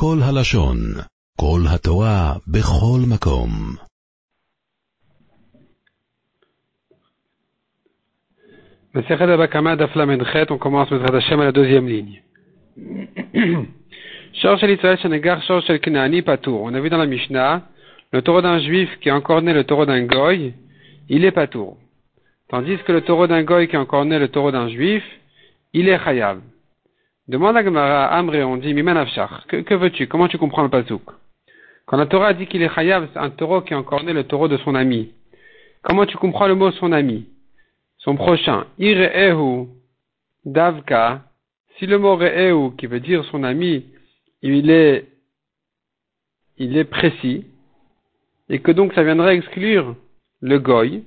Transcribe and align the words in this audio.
כל 0.00 0.18
הלשון, 0.22 0.78
כל 1.40 1.60
התורה, 1.74 2.32
בכל 2.46 3.00
מקום. 3.08 3.50
Masechet 8.94 9.28
Abakama 9.28 9.76
Daf 9.76 9.94
Lamed 9.96 10.22
on 10.50 10.58
commence 10.58 10.90
Mesrat 10.90 11.14
Hashem 11.14 11.40
à 11.40 11.44
la 11.46 11.52
deuxième 11.52 11.88
ligne. 11.88 12.22
Shor 14.34 14.58
Shel 14.58 14.70
Israël 14.70 14.98
Shenegar 14.98 15.42
Shor 15.42 15.62
Shel 15.62 15.80
Knaani 15.80 16.22
Patour. 16.22 16.62
On 16.62 16.74
a 16.74 16.80
vu 16.80 16.88
dans 16.90 16.96
la 16.96 17.06
Mishnah, 17.06 17.62
le 18.12 18.22
taureau 18.22 18.40
d'un 18.40 18.60
juif 18.60 18.88
qui 19.00 19.08
est 19.08 19.12
encore 19.12 19.42
né 19.42 19.52
le 19.52 19.64
taureau 19.64 19.84
d'un 19.84 20.04
goy, 20.04 20.54
il 21.08 21.24
est 21.24 21.32
Patour. 21.32 21.76
Tandis 22.48 22.78
que 22.86 22.92
le 22.92 23.00
taureau 23.00 23.26
d'un 23.26 23.42
goy 23.42 23.66
qui 23.66 23.74
est 23.74 23.78
encore 23.78 24.04
né 24.04 24.18
le 24.18 24.28
taureau 24.28 24.52
d'un 24.52 24.68
juif, 24.68 25.02
il 25.72 25.88
est 25.88 25.98
Chayav. 26.04 26.38
Demande 27.28 27.58
à 27.58 27.62
Gemara, 27.62 28.06
Amré, 28.16 28.42
on 28.42 28.56
dit, 28.56 28.72
Miman 28.72 28.96
Afshar, 28.96 29.46
que, 29.48 29.74
veux-tu? 29.74 30.06
Comment 30.06 30.28
tu 30.28 30.38
comprends 30.38 30.62
le 30.62 30.70
Pasouk 30.70 31.02
Quand 31.84 31.98
la 31.98 32.06
Torah 32.06 32.32
dit 32.32 32.46
qu'il 32.46 32.62
est 32.62 32.74
Chayav, 32.74 33.06
c'est 33.12 33.18
un 33.18 33.28
taureau 33.28 33.60
qui 33.60 33.74
est 33.74 33.76
encore 33.76 34.02
né 34.02 34.14
le 34.14 34.24
taureau 34.24 34.48
de 34.48 34.56
son 34.56 34.74
ami. 34.74 35.12
Comment 35.82 36.06
tu 36.06 36.16
comprends 36.16 36.48
le 36.48 36.54
mot 36.54 36.70
son 36.72 36.90
ami? 36.90 37.26
Son 37.98 38.16
prochain, 38.16 38.64
Ire'ehu 38.78 39.66
Davka, 40.46 41.20
si 41.76 41.84
le 41.84 41.98
mot 41.98 42.16
Re'ehu, 42.16 42.74
qui 42.78 42.86
veut 42.86 43.00
dire 43.00 43.22
son 43.26 43.44
ami, 43.44 43.84
il 44.40 44.70
est, 44.70 45.06
il 46.56 46.78
est 46.78 46.84
précis, 46.84 47.44
et 48.48 48.60
que 48.60 48.72
donc 48.72 48.94
ça 48.94 49.02
viendrait 49.02 49.36
exclure 49.36 49.96
le 50.40 50.58
goy, 50.58 51.04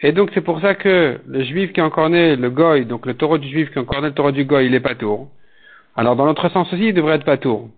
et 0.00 0.12
donc 0.12 0.30
c'est 0.34 0.42
pour 0.42 0.60
ça 0.60 0.74
que 0.74 1.18
le 1.26 1.44
juif 1.44 1.72
qui 1.72 1.80
est 1.80 1.82
encore 1.82 2.08
le 2.08 2.48
goy, 2.48 2.84
donc 2.84 3.06
le 3.06 3.14
taureau 3.14 3.38
du 3.38 3.48
juif 3.48 3.70
qui 3.70 3.78
est 3.78 3.80
encore 3.80 4.00
le 4.00 4.12
taureau 4.12 4.32
du 4.32 4.44
goy, 4.44 4.66
il 4.66 4.74
est 4.74 4.80
pas 4.80 4.94
tour. 4.94 5.28
Alors 5.94 6.16
dans 6.16 6.26
l'autre 6.26 6.48
sens 6.50 6.72
aussi, 6.72 6.88
il 6.88 6.94
devrait 6.94 7.16
être 7.16 7.24
pas 7.24 7.38
tour. 7.38 7.70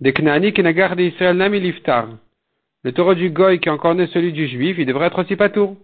Des 0.00 0.12
knani 0.12 0.52
qui 0.52 0.62
n'a 0.62 0.72
gardé 0.72 1.06
Israël 1.06 1.36
nami 1.36 1.60
liftar. 1.60 2.08
Le 2.84 2.92
taureau 2.92 3.14
du 3.14 3.30
goy 3.30 3.58
qui 3.58 3.68
est 3.68 3.72
encore 3.72 3.96
celui 4.12 4.32
du 4.32 4.46
juif, 4.46 4.76
il 4.78 4.86
devrait 4.86 5.06
être 5.06 5.22
aussi 5.22 5.36
pas 5.36 5.48
tour. 5.48 5.76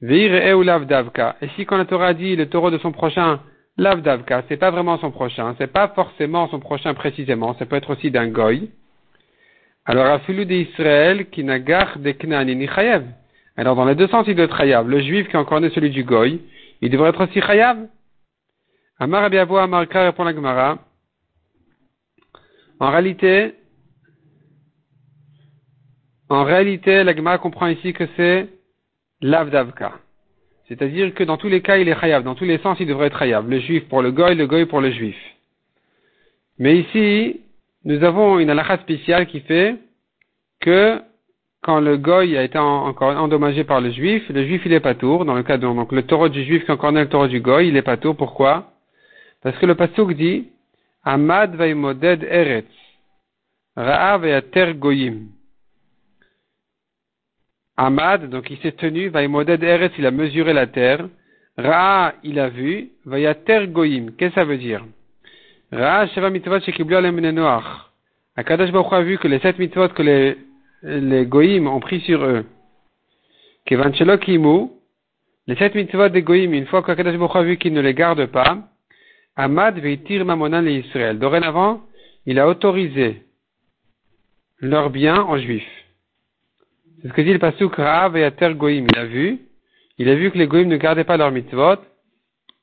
Veir 0.00 0.56
e 0.56 0.84
davka. 0.84 1.36
Et 1.42 1.48
si 1.56 1.66
quand 1.66 1.76
la 1.76 1.84
Torah 1.84 2.14
dit 2.14 2.36
le 2.36 2.46
taureau 2.46 2.70
de 2.70 2.78
son 2.78 2.92
prochain, 2.92 3.40
lavdavka, 3.76 4.44
c'est 4.48 4.56
pas 4.56 4.70
vraiment 4.70 4.98
son 4.98 5.10
prochain, 5.10 5.54
c'est 5.58 5.72
pas 5.72 5.88
forcément 5.88 6.48
son 6.48 6.60
prochain 6.60 6.94
précisément, 6.94 7.54
ça 7.58 7.66
peut 7.66 7.76
être 7.76 7.90
aussi 7.90 8.10
d'un 8.10 8.28
goy. 8.28 8.70
Alors, 9.86 10.06
afilu 10.06 10.44
d'Israël 10.46 11.30
qui 11.30 11.42
nagar 11.42 11.98
de 11.98 12.12
knani 12.12 12.68
chayav. 12.68 13.04
Alors, 13.60 13.76
dans 13.76 13.84
les 13.84 13.94
deux 13.94 14.08
sens, 14.08 14.24
il 14.26 14.34
doit 14.34 14.46
être 14.46 14.56
chayav. 14.56 14.88
Le 14.88 15.00
juif 15.00 15.28
qui 15.28 15.36
est 15.36 15.38
encore 15.38 15.60
né 15.60 15.68
celui 15.68 15.90
du 15.90 16.02
goy, 16.02 16.40
il 16.80 16.88
devrait 16.88 17.10
être 17.10 17.28
aussi 17.28 17.42
chayav. 17.42 17.88
Amar 18.98 19.24
Abiavo 19.24 19.58
Amarka 19.58 20.02
répond 20.02 20.24
la 20.24 20.32
Gemara. 20.32 20.78
En 22.78 22.90
réalité, 22.90 23.52
en 26.30 26.42
réalité, 26.42 27.04
la 27.04 27.14
Gemara 27.14 27.36
comprend 27.36 27.66
ici 27.66 27.92
que 27.92 28.04
c'est 28.16 28.48
l'avdavka. 29.20 29.92
C'est-à-dire 30.66 31.12
que 31.12 31.24
dans 31.24 31.36
tous 31.36 31.48
les 31.48 31.60
cas, 31.60 31.76
il 31.76 31.86
est 31.86 32.00
chayav. 32.00 32.22
Dans 32.22 32.34
tous 32.34 32.46
les 32.46 32.56
sens, 32.60 32.78
il 32.80 32.86
devrait 32.86 33.08
être 33.08 33.18
chayav. 33.18 33.46
Le 33.46 33.60
juif 33.60 33.86
pour 33.90 34.00
le 34.00 34.10
goy, 34.10 34.36
le 34.36 34.46
goy 34.46 34.64
pour 34.64 34.80
le 34.80 34.90
juif. 34.90 35.18
Mais 36.58 36.78
ici, 36.78 37.42
nous 37.84 38.02
avons 38.04 38.38
une 38.38 38.48
halakha 38.48 38.78
spéciale 38.78 39.26
qui 39.26 39.40
fait 39.40 39.76
que 40.60 41.02
quand 41.62 41.80
le 41.80 41.96
goy 41.96 42.36
a 42.36 42.42
été 42.42 42.58
encore 42.58 43.16
endommagé 43.16 43.64
par 43.64 43.80
le 43.80 43.90
juif, 43.90 44.28
le 44.28 44.44
juif 44.46 44.62
il 44.64 44.72
est 44.72 44.80
pas 44.80 44.94
tour. 44.94 45.24
Dans 45.24 45.34
le 45.34 45.42
cas 45.42 45.58
de, 45.58 45.62
donc 45.62 45.92
le 45.92 46.02
taureau 46.02 46.28
du 46.28 46.44
juif 46.44 46.64
qui 46.64 46.72
encore 46.72 46.92
né 46.92 47.00
le 47.00 47.08
taureau 47.08 47.28
du 47.28 47.40
goy, 47.40 47.68
il 47.68 47.76
est 47.76 47.82
pas 47.82 47.96
tour. 47.96 48.16
Pourquoi? 48.16 48.72
Parce 49.42 49.56
que 49.58 49.66
le 49.66 49.74
pasuk 49.74 50.14
dit, 50.14 50.48
Amad 51.04 51.54
vaimoded 51.54 52.22
eretz. 52.24 52.66
Ra'av 53.76 54.24
et 54.26 54.74
goyim. 54.74 55.28
Amad, 57.82 58.28
donc 58.28 58.50
il 58.50 58.58
s'est 58.58 58.72
tenu, 58.72 59.08
Vaimoded 59.08 59.62
Eretz, 59.62 59.94
il 59.96 60.04
a 60.04 60.10
mesuré 60.10 60.52
la 60.52 60.66
terre. 60.66 61.08
Ra, 61.56 62.12
il 62.22 62.38
a 62.38 62.50
vu, 62.50 62.90
Vayater 63.06 63.68
Goyim. 63.68 64.10
Qu'est-ce 64.18 64.34
que 64.34 64.40
ça 64.40 64.44
veut 64.44 64.58
dire? 64.58 64.84
Ra, 65.72 66.06
Sheva 66.08 66.28
Mitzvot 66.28 66.60
Shekiblu 66.60 66.96
Alem 66.96 67.18
Noach. 67.20 67.90
Akadash 68.36 68.70
Baruch 68.70 68.92
a 68.92 69.00
vu 69.00 69.16
que 69.16 69.28
les 69.28 69.38
sept 69.38 69.58
mitzvot 69.58 69.88
que 69.88 70.02
les, 70.02 70.36
les 70.82 71.26
Goyim 71.26 71.66
ont 71.66 71.80
pris 71.80 72.00
sur 72.00 72.24
eux. 72.24 72.44
Les 75.46 75.56
sept 75.56 75.74
mitzvot 75.74 76.08
des 76.08 76.22
Goyim, 76.22 76.52
une 76.52 76.66
fois 76.66 76.82
qu'Akadash 76.82 77.16
Baruch 77.16 77.36
a 77.36 77.42
vu 77.42 77.56
qu'ils 77.56 77.72
ne 77.72 77.80
les 77.80 77.94
gardent 77.94 78.26
pas, 78.26 78.58
Amad 79.36 79.78
Veitir 79.78 80.24
Mamonan 80.24 80.66
et 80.66 80.78
Israël. 80.78 81.18
Dorénavant, 81.18 81.82
il 82.26 82.38
a 82.38 82.48
autorisé 82.48 83.22
leurs 84.58 84.90
biens 84.90 85.22
aux 85.24 85.38
Juifs. 85.38 85.66
C'est 87.00 87.08
ce 87.08 87.12
que 87.12 87.22
dit 87.22 87.32
le 87.32 87.38
pasuk 87.38 87.76
Rav 87.76 88.16
et 88.16 88.24
Ater 88.24 88.54
Goïm. 88.54 88.86
Il 88.92 88.98
a 88.98 89.06
vu, 89.06 89.38
il 89.98 90.08
a 90.08 90.14
vu 90.14 90.30
que 90.30 90.38
les 90.38 90.46
Goïm 90.46 90.68
ne 90.68 90.76
gardaient 90.76 91.04
pas 91.04 91.16
leur 91.16 91.30
mitzvot. 91.30 91.76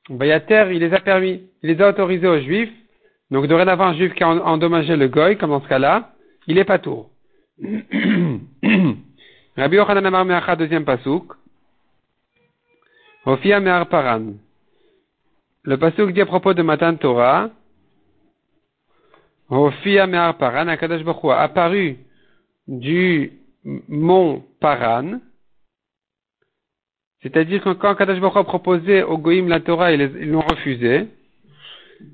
Bayater, 0.08 0.68
il 0.72 0.78
les 0.78 0.94
a 0.94 1.00
permis, 1.00 1.42
il 1.62 1.70
les 1.70 1.82
a 1.82 1.88
autorisés 1.88 2.28
aux 2.28 2.40
Juifs. 2.40 2.72
Donc 3.30 3.46
dorénavant, 3.46 3.86
un 3.86 3.94
Juif 3.94 4.14
qui 4.14 4.24
a 4.24 4.28
endommagé 4.28 4.96
le 4.96 5.08
Goï, 5.08 5.36
comme 5.36 5.50
dans 5.50 5.62
ce 5.62 5.68
cas-là, 5.68 6.12
il 6.46 6.58
est 6.58 6.64
pas 6.64 6.78
tour. 6.78 7.10
Rabbi 9.56 9.76
Yochanan 9.76 10.06
Amar 10.06 10.24
Meacha, 10.24 10.54
deuxième 10.54 10.84
pasuk. 10.84 11.32
Ofia 13.26 13.58
Me'ar 13.58 13.88
Paran. 13.88 14.34
Le 15.64 15.76
pasuk 15.76 16.12
dit 16.12 16.20
à 16.20 16.26
propos 16.26 16.54
de 16.54 16.62
Matan 16.62 16.94
Torah. 16.96 17.50
Ofia 19.50 20.06
Me'ar 20.06 20.36
Paran, 20.38 20.68
Akadash 20.68 21.02
Baruch 21.02 21.32
apparu 21.36 21.96
du 22.68 23.32
mont 23.64 24.44
Paran. 24.60 25.18
C'est-à-dire 27.22 27.60
que 27.64 27.70
quand 27.70 27.96
Kadash 27.96 28.20
Baruch 28.20 28.36
a 28.36 28.44
proposé 28.44 29.02
au 29.02 29.18
Goïm 29.18 29.48
la 29.48 29.58
Torah, 29.58 29.90
ils 29.90 30.30
l'ont 30.30 30.42
refusé. 30.42 31.08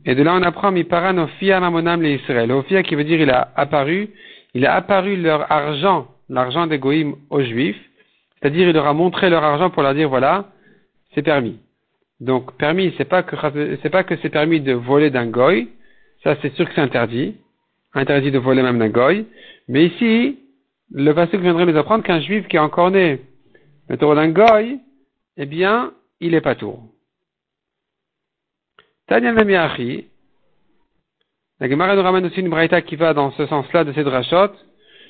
Et 0.07 0.15
de 0.15 0.23
là, 0.23 0.35
on 0.35 0.43
apprend 0.43 0.73
mi 0.73 0.85
Paran 0.85 1.19
Ophia 1.19 1.61
Mamonam 1.61 2.01
les 2.01 2.15
Israël. 2.15 2.51
Ophia 2.51 2.83
qui 2.83 2.95
veut 2.95 3.05
dire 3.05 3.21
il 3.21 3.29
a 3.29 3.53
apparu, 3.55 4.09
il 4.55 4.65
a 4.67 4.75
apparu 4.75 5.17
leur 5.17 5.51
argent, 5.51 6.09
l'argent 6.29 6.67
des 6.67 6.81
aux 7.31 7.43
Juifs. 7.43 7.81
C'est-à-dire 8.41 8.69
il 8.69 8.75
leur 8.75 8.87
a 8.87 8.95
montré 8.95 9.31
leur 9.31 9.43
argent 9.43 9.71
pour 9.71 9.83
leur 9.83 9.95
dire 9.95 10.09
voilà, 10.09 10.47
c'est 11.15 11.23
permis. 11.23 11.59
Donc 12.21 12.57
permis, 12.57 12.95
c'est 12.97 13.05
pas 13.05 13.23
que 13.23 13.37
c'est 13.83 13.91
pas 13.91 14.05
que 14.05 14.17
c'est 14.23 14.31
permis 14.31 14.61
de 14.61 14.73
voler 14.73 15.11
d'un 15.11 15.27
goy, 15.27 15.69
ça 16.23 16.37
c'est 16.41 16.55
sûr 16.55 16.67
que 16.69 16.75
c'est 16.75 16.81
interdit, 16.81 17.37
interdit 17.93 18.31
de 18.31 18.39
voler 18.39 18.63
même 18.63 18.79
d'un 18.79 18.89
goy. 18.89 19.27
Mais 19.69 19.87
ici, 19.87 20.39
le 20.93 21.13
passage 21.13 21.41
viendrait 21.41 21.67
nous 21.67 21.77
apprendre 21.77 22.05
qu'un 22.05 22.21
juif 22.21 22.47
qui 22.49 22.57
est 22.57 22.61
encore 22.61 22.91
né 22.91 23.21
le 23.89 23.97
taureau 23.97 24.15
d'un 24.15 24.29
goy, 24.29 24.79
eh 25.37 25.47
bien, 25.47 25.93
il 26.21 26.35
est 26.35 26.41
pas 26.41 26.55
tour. 26.55 26.83
Tanya 29.07 29.33
Namiachi, 29.33 30.07
la 31.61 31.69
Gemara 31.69 31.95
nous 31.95 32.03
ramène 32.03 32.27
aussi 32.27 32.41
une 32.41 32.49
braïta 32.49 32.83
qui 32.83 32.97
va 32.97 33.15
dans 33.15 33.31
ce 33.33 33.47
sens-là 33.47 33.85
de 33.85 33.93
ces 33.93 34.03
drachot. 34.03 34.53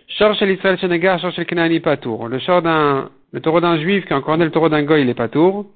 Shor 0.08 0.34
shel 0.34 0.50
Israël 0.50 0.78
shenegar, 0.78 1.18
shor 1.18 1.32
shel 1.32 1.46
Kenani 1.46 1.80
tour. 2.02 2.28
Le 2.28 2.38
shor 2.38 2.60
d'un, 2.60 3.08
le 3.32 3.40
taureau 3.40 3.60
d'un 3.60 3.78
juif 3.78 4.04
qui 4.04 4.12
est 4.12 4.16
encore 4.16 4.36
le 4.36 4.50
taureau 4.50 4.68
d'un 4.68 4.82
goy, 4.82 5.02
il 5.02 5.08
est 5.08 5.14
pas 5.14 5.28
tour. 5.28 5.66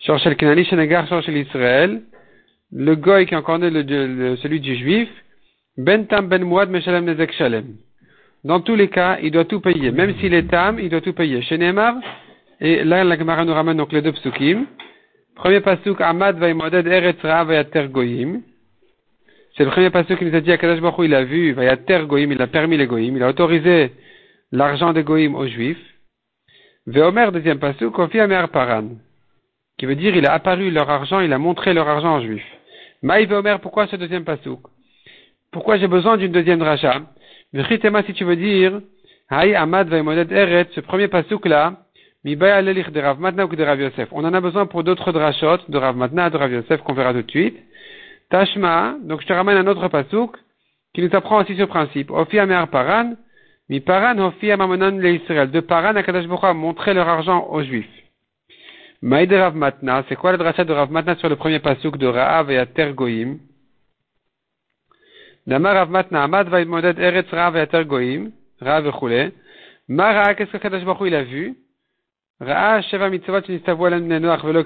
Shor 0.00 0.18
shel 0.18 0.36
Kenani 0.36 0.64
shenegar, 0.64 1.08
shor 1.08 1.22
shel 1.22 1.36
Israël. 1.38 2.02
Le 2.70 2.94
goy 2.96 3.24
qui 3.24 3.32
est 3.32 3.36
encore 3.36 3.58
né 3.58 3.70
le, 3.70 4.36
celui 4.36 4.60
du 4.60 4.76
juif. 4.76 5.08
Ben 5.78 6.06
tam 6.06 6.28
ben 6.28 6.44
muad 6.44 6.68
meshalem 6.68 7.04
nezek 7.04 7.32
shalem. 7.32 7.76
Dans 8.44 8.60
tous 8.60 8.76
les 8.76 8.88
cas, 8.88 9.18
il 9.22 9.30
doit 9.30 9.46
tout 9.46 9.60
payer. 9.60 9.90
Même 9.90 10.14
s'il 10.18 10.34
est 10.34 10.48
tam, 10.50 10.78
il 10.78 10.90
doit 10.90 11.00
tout 11.00 11.12
payer. 11.12 11.40
Chez 11.42 11.56
Neymar, 11.56 11.96
et 12.60 12.84
là, 12.84 13.04
la 13.04 13.18
Gemara 13.18 13.44
nous 13.44 13.54
ramène 13.54 13.76
donc 13.76 13.92
les 13.92 14.02
deux 14.02 14.12
psukim. 14.12 14.66
Premier 15.36 15.60
pasuk, 15.60 16.00
Amad 16.00 16.38
vaimoded 16.38 16.86
eretz 16.86 17.22
vayater 17.22 17.88
goyim. 17.88 18.42
C'est 19.58 19.64
le 19.64 19.70
premier 19.70 19.90
pasuk 19.90 20.16
qui 20.16 20.24
nous 20.24 20.36
a 20.36 20.40
dit 20.40 20.52
à 20.52 20.56
Baruch 20.56 20.94
il 21.00 21.14
a 21.16 21.24
vu 21.24 21.50
vayater 21.50 22.06
goyim, 22.06 22.30
il 22.30 22.40
a 22.40 22.46
permis 22.46 22.76
les 22.76 22.86
goyim, 22.86 23.16
il 23.16 23.22
a 23.24 23.28
autorisé 23.28 23.90
l'argent 24.52 24.92
des 24.92 25.02
goyim 25.02 25.34
aux 25.34 25.48
juifs. 25.48 25.84
Veomer, 26.86 27.32
deuxième 27.32 27.58
Kofi 27.58 28.20
Amer 28.20 28.48
Paran. 28.50 28.90
Qui 29.76 29.86
veut 29.86 29.96
dire, 29.96 30.14
il 30.14 30.24
a 30.26 30.32
apparu 30.32 30.70
leur 30.70 30.88
argent, 30.88 31.18
il 31.18 31.32
a 31.32 31.38
montré 31.38 31.74
leur 31.74 31.88
argent 31.88 32.18
aux 32.18 32.22
juifs. 32.22 32.46
Maï 33.02 33.26
Veomer, 33.26 33.56
pourquoi 33.60 33.88
ce 33.88 33.96
deuxième 33.96 34.24
pasuk? 34.24 34.60
Pourquoi 35.50 35.76
j'ai 35.76 35.88
besoin 35.88 36.16
d'une 36.18 36.30
deuxième 36.30 36.60
dracha? 36.60 37.02
si 37.52 38.12
tu 38.14 38.22
veux 38.22 38.36
dire, 38.36 38.80
Hay 39.28 39.56
Amad 39.56 39.92
Eret, 39.92 40.68
ce 40.70 40.80
premier 40.80 41.08
pasuk 41.08 41.46
là, 41.46 41.78
de 42.24 43.00
Rav 43.00 43.18
Matna 43.18 43.44
ou 43.44 43.56
de 43.56 43.64
Rav 43.64 43.80
Yosef. 43.80 44.08
On 44.12 44.24
en 44.24 44.34
a 44.34 44.40
besoin 44.40 44.66
pour 44.66 44.84
d'autres 44.84 45.10
drachot, 45.10 45.58
de 45.68 45.78
Rav 45.78 45.96
Matna, 45.96 46.30
de 46.30 46.36
Rav 46.36 46.52
Yosef, 46.52 46.80
qu'on 46.82 46.92
verra 46.92 47.12
tout 47.12 47.22
de 47.22 47.30
suite. 47.30 47.58
Tashma, 48.30 48.96
donc 49.00 49.22
je 49.22 49.26
te 49.26 49.32
ramène 49.32 49.56
un 49.56 49.66
autre 49.66 49.88
pasuk, 49.88 50.36
qui 50.94 51.02
nous 51.02 51.14
apprend 51.14 51.42
aussi 51.42 51.56
ce 51.56 51.62
principe. 51.62 52.10
Ofi 52.10 52.38
Amer 52.38 52.68
Paran, 52.68 53.14
Mi 53.68 53.80
Paran 53.80 54.18
Ofi 54.18 54.50
Amamonan 54.50 54.98
le 54.98 55.14
Israël. 55.14 55.50
De 55.50 55.60
Paran, 55.60 55.96
Akadash 55.96 56.26
Bokha 56.26 56.48
a 56.48 56.54
montré 56.54 56.94
leur 56.94 57.08
argent 57.08 57.46
aux 57.50 57.62
Juifs. 57.62 57.86
Maïd 59.00 59.32
Rav 59.32 59.54
Matna, 59.54 60.04
c'est 60.08 60.16
quoi 60.16 60.32
le 60.32 60.38
drachat 60.38 60.64
de 60.64 60.72
Rav 60.72 60.90
Matna 60.90 61.14
sur 61.16 61.28
le 61.28 61.36
premier 61.36 61.60
pasuk 61.60 61.96
de 61.98 62.06
Raav 62.06 62.50
et 62.50 62.58
Ater 62.58 62.92
Goyim? 62.94 63.38
Damar 65.46 65.74
Rav 65.74 65.90
Matna 65.90 66.24
Amad 66.24 66.48
va 66.48 66.60
Eretz 66.60 67.30
Rav 67.30 67.56
et 67.56 67.84
Goim, 67.84 68.30
Rav 68.60 68.86
et 68.86 69.32
Mara, 69.88 70.34
qu'est-ce 70.34 70.56
que 70.56 70.68
Baruch 70.68 70.98
il 71.06 71.14
a 71.14 71.22
vu? 71.22 71.54
Ra'a 72.40 72.82
Sheva 72.82 73.08
Mitzvot 73.08 73.40
Nistavu 73.48 73.86
Alam 73.86 74.06
Nenoach 74.06 74.44
Velo. 74.44 74.62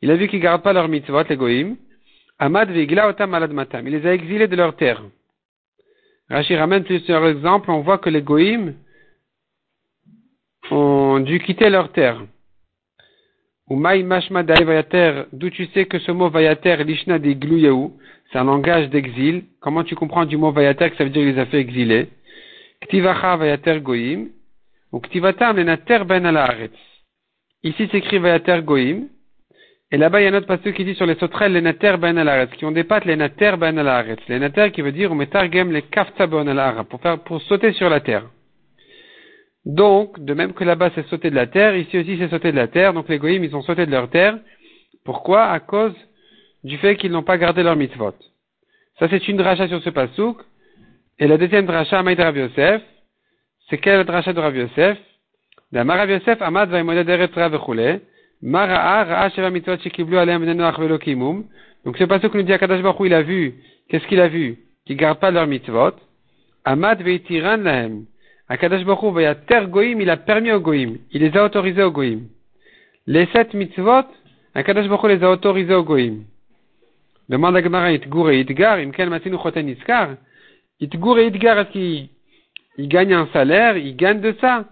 Il 0.00 0.10
a 0.10 0.16
vu 0.16 0.28
qu'ils 0.28 0.40
gardent 0.40 0.62
pas 0.62 0.72
leurs 0.72 0.88
mitzvot, 0.88 1.24
les 1.28 1.36
Goim. 1.36 1.74
Amad 2.38 2.70
Matam. 3.52 3.86
Il 3.86 3.92
les 3.94 4.06
a 4.06 4.14
exilés 4.14 4.48
de 4.48 4.56
leur 4.56 4.76
terre. 4.76 5.02
Rashi 6.30 6.56
ramène 6.56 6.84
plusieurs 6.84 7.26
exemples. 7.26 7.70
On 7.70 7.80
voit 7.80 7.98
que 7.98 8.10
les 8.10 8.22
Goïm 8.22 8.74
ont 10.70 11.20
dû 11.20 11.40
quitter 11.40 11.70
leur 11.70 11.90
terre. 11.92 12.22
Ou 13.68 13.76
Mashma 13.76 14.42
Vayater, 14.42 15.24
d'où 15.32 15.50
tu 15.50 15.66
sais 15.66 15.86
que 15.86 15.98
ce 15.98 16.10
mot 16.10 16.30
Vayater, 16.30 16.76
Lishna 16.84 17.18
de 17.18 17.34
c'est 18.30 18.38
un 18.38 18.44
langage 18.44 18.88
d'exil. 18.90 19.44
Comment 19.60 19.84
tu 19.84 19.94
comprends 19.94 20.24
du 20.24 20.36
mot 20.36 20.52
Vayater 20.52 20.90
que 20.90 20.96
ça 20.96 21.04
veut 21.04 21.10
dire 21.10 21.22
qu'il 21.22 21.34
les 21.34 21.40
a 21.40 21.46
fait 21.46 21.60
exiler? 21.60 22.08
Ktivacha 22.82 23.36
Vayater 23.36 23.80
Goïm, 23.80 24.28
ou 24.92 25.00
Ktivatam 25.00 25.56
Lenater 25.56 26.04
Ben. 26.04 26.24
Ici 27.62 27.88
s'écrit 27.88 28.18
Vayater 28.18 28.62
Goïm, 28.62 29.08
et 29.90 29.96
là-bas, 29.96 30.20
il 30.20 30.24
y 30.24 30.26
a 30.26 30.30
un 30.30 30.34
autre 30.34 30.46
passage 30.46 30.74
qui 30.74 30.84
dit 30.84 30.94
sur 30.94 31.06
les 31.06 31.14
sauterelles, 31.14 31.54
les 31.54 31.62
nater 31.62 31.96
ben 31.98 32.18
alaretz, 32.18 32.52
qui 32.56 32.66
ont 32.66 32.72
des 32.72 32.84
pattes, 32.84 33.06
les 33.06 33.16
nater 33.16 33.52
ben 33.56 33.78
alaretz. 33.78 34.20
Les 34.28 34.38
nater 34.38 34.70
qui 34.70 34.82
veut 34.82 34.92
dire, 34.92 35.10
on 35.10 35.14
met 35.14 35.28
targem 35.28 35.72
les 35.72 35.82
kafta 35.82 36.26
ben 36.26 36.84
pour 36.90 37.00
faire, 37.00 37.18
pour 37.20 37.40
sauter 37.42 37.72
sur 37.72 37.88
la 37.88 38.00
terre. 38.00 38.26
Donc, 39.64 40.22
de 40.22 40.34
même 40.34 40.52
que 40.52 40.64
là-bas 40.64 40.90
c'est 40.94 41.06
sauter 41.08 41.30
de 41.30 41.34
la 41.34 41.46
terre, 41.46 41.74
ici 41.74 41.98
aussi 41.98 42.18
c'est 42.18 42.28
sauter 42.28 42.52
de 42.52 42.56
la 42.56 42.68
terre, 42.68 42.92
donc 42.92 43.08
les 43.08 43.18
goïms, 43.18 43.44
ils 43.44 43.56
ont 43.56 43.62
sauté 43.62 43.86
de 43.86 43.90
leur 43.90 44.10
terre. 44.10 44.38
Pourquoi? 45.04 45.46
À 45.46 45.58
cause 45.58 45.94
du 46.64 46.76
fait 46.76 46.96
qu'ils 46.96 47.10
n'ont 47.10 47.22
pas 47.22 47.38
gardé 47.38 47.62
leur 47.62 47.76
mitzvot. 47.76 48.14
Ça 48.98 49.08
c'est 49.08 49.26
une 49.26 49.38
dracha 49.38 49.68
sur 49.68 49.82
ce 49.82 49.90
pasouk. 49.90 50.38
Et 51.18 51.26
la 51.26 51.38
deuxième 51.38 51.64
dracha, 51.64 52.02
Maïd 52.02 52.20
Rav 52.20 52.36
Yosef, 52.36 52.82
c'est 53.70 53.78
quelle 53.78 54.04
dracha 54.04 54.34
de 54.34 54.40
Rav 54.40 54.54
Yosef? 54.54 54.98
Rav 55.72 56.10
Yosef, 56.10 56.42
Amad 56.42 56.68
va 56.68 56.78
Eretz 56.80 57.34
Rav 57.34 57.54
Donc 61.84 61.96
ce 61.96 62.04
que 62.26 62.36
nous 62.36 62.42
dit 62.42 62.52
Akadash 62.52 62.82
Baruch 62.82 63.00
il 63.04 63.14
a 63.14 63.22
vu. 63.22 63.54
Qu'est-ce 63.88 64.06
qu'il 64.06 64.20
a 64.20 64.28
vu? 64.28 64.58
Qu'ils 64.86 64.96
gardent 64.96 65.18
pas 65.18 65.30
leur 65.30 65.46
mitzvot. 65.46 65.94
Amad 66.64 67.02
Veitiran 67.02 67.56
Lahem. 67.56 68.04
Akadash 68.48 68.84
Baruch 68.84 69.02
Hu, 69.02 69.46
Ter 69.46 69.68
Goïm, 69.68 70.00
il 70.00 70.10
a 70.10 70.16
permis 70.16 70.52
aux 70.52 70.60
Goïm. 70.60 70.98
Il 71.12 71.22
les 71.22 71.36
a 71.36 71.44
autorisés 71.44 71.82
aux 71.82 71.90
Goïm. 71.90 72.28
Les 73.06 73.26
sept 73.26 73.54
mitzvot, 73.54 74.06
Akadash 74.54 74.88
Baruch 74.88 75.10
les 75.10 75.24
a 75.24 75.30
autorisés 75.30 75.74
aux 75.74 75.84
Goïm. 75.84 76.24
Demande 77.28 77.56
à 77.56 77.62
Gemara, 77.62 77.92
Itgur 77.92 78.30
et 78.30 78.40
Itgar, 78.40 78.78
Imken 78.78 79.08
Matinu 79.08 79.36
Choten 79.36 79.68
Iskar. 79.68 80.10
Itgur 80.80 81.18
et 81.18 81.26
Itgar, 81.26 81.58
est-ce 81.58 81.70
qu'il 81.72 82.08
il 82.78 82.88
gagne 82.88 83.12
un 83.12 83.28
salaire, 83.32 83.76
il 83.76 83.96
gagne 83.96 84.20
de 84.20 84.34
ça? 84.40 84.64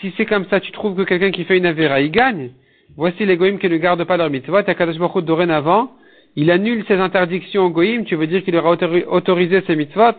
Si 0.00 0.12
c'est 0.16 0.26
comme 0.26 0.46
ça, 0.46 0.60
tu 0.60 0.72
trouves 0.72 0.96
que 0.96 1.02
quelqu'un 1.02 1.30
qui 1.30 1.44
fait 1.44 1.58
une 1.58 1.66
avéra, 1.66 2.00
il 2.00 2.10
gagne? 2.10 2.50
Voici 2.96 3.26
les 3.26 3.36
goïms 3.36 3.58
qui 3.58 3.68
ne 3.68 3.76
gardent 3.76 4.04
pas 4.04 4.16
leur 4.16 4.30
mitzvot. 4.30 4.56
Akadosh 4.56 4.98
Baruch 4.98 5.24
dorénavant, 5.24 5.92
il 6.36 6.50
annule 6.50 6.84
ses 6.86 6.94
interdictions 6.94 7.64
aux 7.64 7.70
goïms. 7.70 8.04
Tu 8.04 8.14
veux 8.16 8.26
dire 8.26 8.44
qu'il 8.44 8.54
leur 8.54 8.66
a 8.66 8.76
autorisé 9.08 9.62
ses 9.66 9.76
mitzvot? 9.76 10.14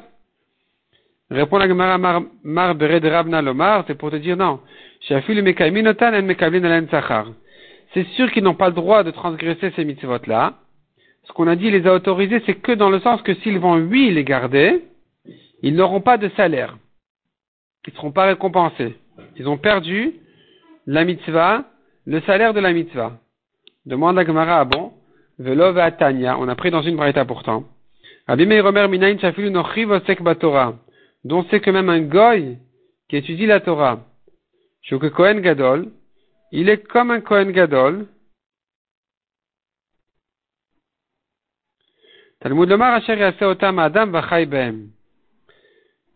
Répond 1.29 1.57
la 1.57 1.67
Gemara 1.67 1.97
Mar, 1.97 2.21
Mar 2.43 2.75
Bered 2.75 3.03
Ravna 3.05 3.41
Lomar, 3.41 3.83
c'est 3.87 3.95
pour 3.95 4.11
te 4.11 4.15
dire 4.15 4.37
non. 4.37 4.61
C'est 5.07 5.21
sûr 8.15 8.31
qu'ils 8.31 8.43
n'ont 8.43 8.55
pas 8.55 8.69
le 8.69 8.73
droit 8.73 9.03
de 9.03 9.11
transgresser 9.11 9.71
ces 9.75 9.83
mitzvot-là. 9.83 10.53
Ce 11.23 11.33
qu'on 11.33 11.47
a 11.47 11.55
dit, 11.57 11.69
les 11.69 11.85
a 11.85 11.93
autorisés, 11.93 12.41
c'est 12.45 12.55
que 12.55 12.71
dans 12.71 12.89
le 12.89 12.99
sens 13.01 13.21
que 13.21 13.33
s'ils 13.35 13.59
vont, 13.59 13.75
oui, 13.75 14.11
les 14.11 14.23
garder, 14.23 14.85
ils 15.61 15.75
n'auront 15.75 15.99
pas 16.01 16.17
de 16.17 16.29
salaire. 16.37 16.77
Ils 17.85 17.91
ne 17.91 17.97
seront 17.97 18.11
pas 18.11 18.25
récompensés. 18.25 18.95
Ils 19.37 19.47
ont 19.49 19.57
perdu 19.57 20.13
la 20.85 21.03
mitzvah 21.03 21.65
le 22.07 22.21
salaire 22.21 22.53
de 22.53 22.61
la 22.61 22.71
mitzvah. 22.71 23.19
Demande 23.85 24.17
à 24.17 24.25
Gemara, 24.25 24.61
ah 24.61 24.65
bon, 24.65 24.93
Velo 25.39 25.73
Tanya, 25.99 26.37
on 26.39 26.47
a 26.47 26.55
pris 26.55 26.71
dans 26.71 26.81
une 26.81 26.95
braïta 26.95 27.25
pourtant. 27.25 27.65
Abimei 28.27 28.61
Romer 28.61 28.87
Minayin 28.87 29.19
Shafilu 29.19 29.51
Nochiv 29.51 29.91
Osek 29.91 30.21
Batora, 30.21 30.75
dont 31.25 31.45
c'est 31.49 31.59
que 31.59 31.69
même 31.69 31.89
un 31.89 31.99
goy 31.99 32.57
qui 33.09 33.17
étudie 33.17 33.45
la 33.45 33.59
Torah, 33.59 33.99
que 34.89 35.07
Kohen 35.07 35.41
Gadol, 35.41 35.91
il 36.53 36.69
est 36.69 36.81
comme 36.87 37.11
un 37.11 37.19
Kohen 37.19 37.51
Gadol. 37.51 38.07
Talmud 42.39 42.69
Lomar 42.69 42.93
Asher 42.93 43.17
Yase 43.17 43.41
Otam 43.41 43.79
Adam 43.79 44.07
Vachai 44.07 44.45
Behem. 44.45 44.91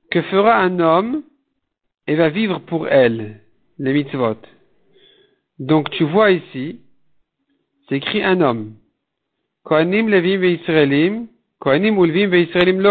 Que 0.10 0.22
fera 0.22 0.58
un 0.58 0.80
homme 0.80 1.24
et 2.08 2.16
va 2.16 2.30
vivre 2.30 2.60
pour 2.60 2.88
elle, 2.88 3.42
les 3.78 3.92
mitzvot? 3.92 4.38
Donc 5.62 5.92
tu 5.92 6.06
vois 6.06 6.32
ici, 6.32 6.80
c'est 7.88 7.98
écrit 7.98 8.24
un 8.24 8.42
homme. 8.42 8.74
Kohanim 9.64 10.10
Levim 10.10 10.42
ve 10.42 10.54
Israelim, 10.54 11.28
Kohanim 11.60 12.04
Ulvim 12.04 12.32
ve 12.32 12.42
Israelim. 12.42 12.82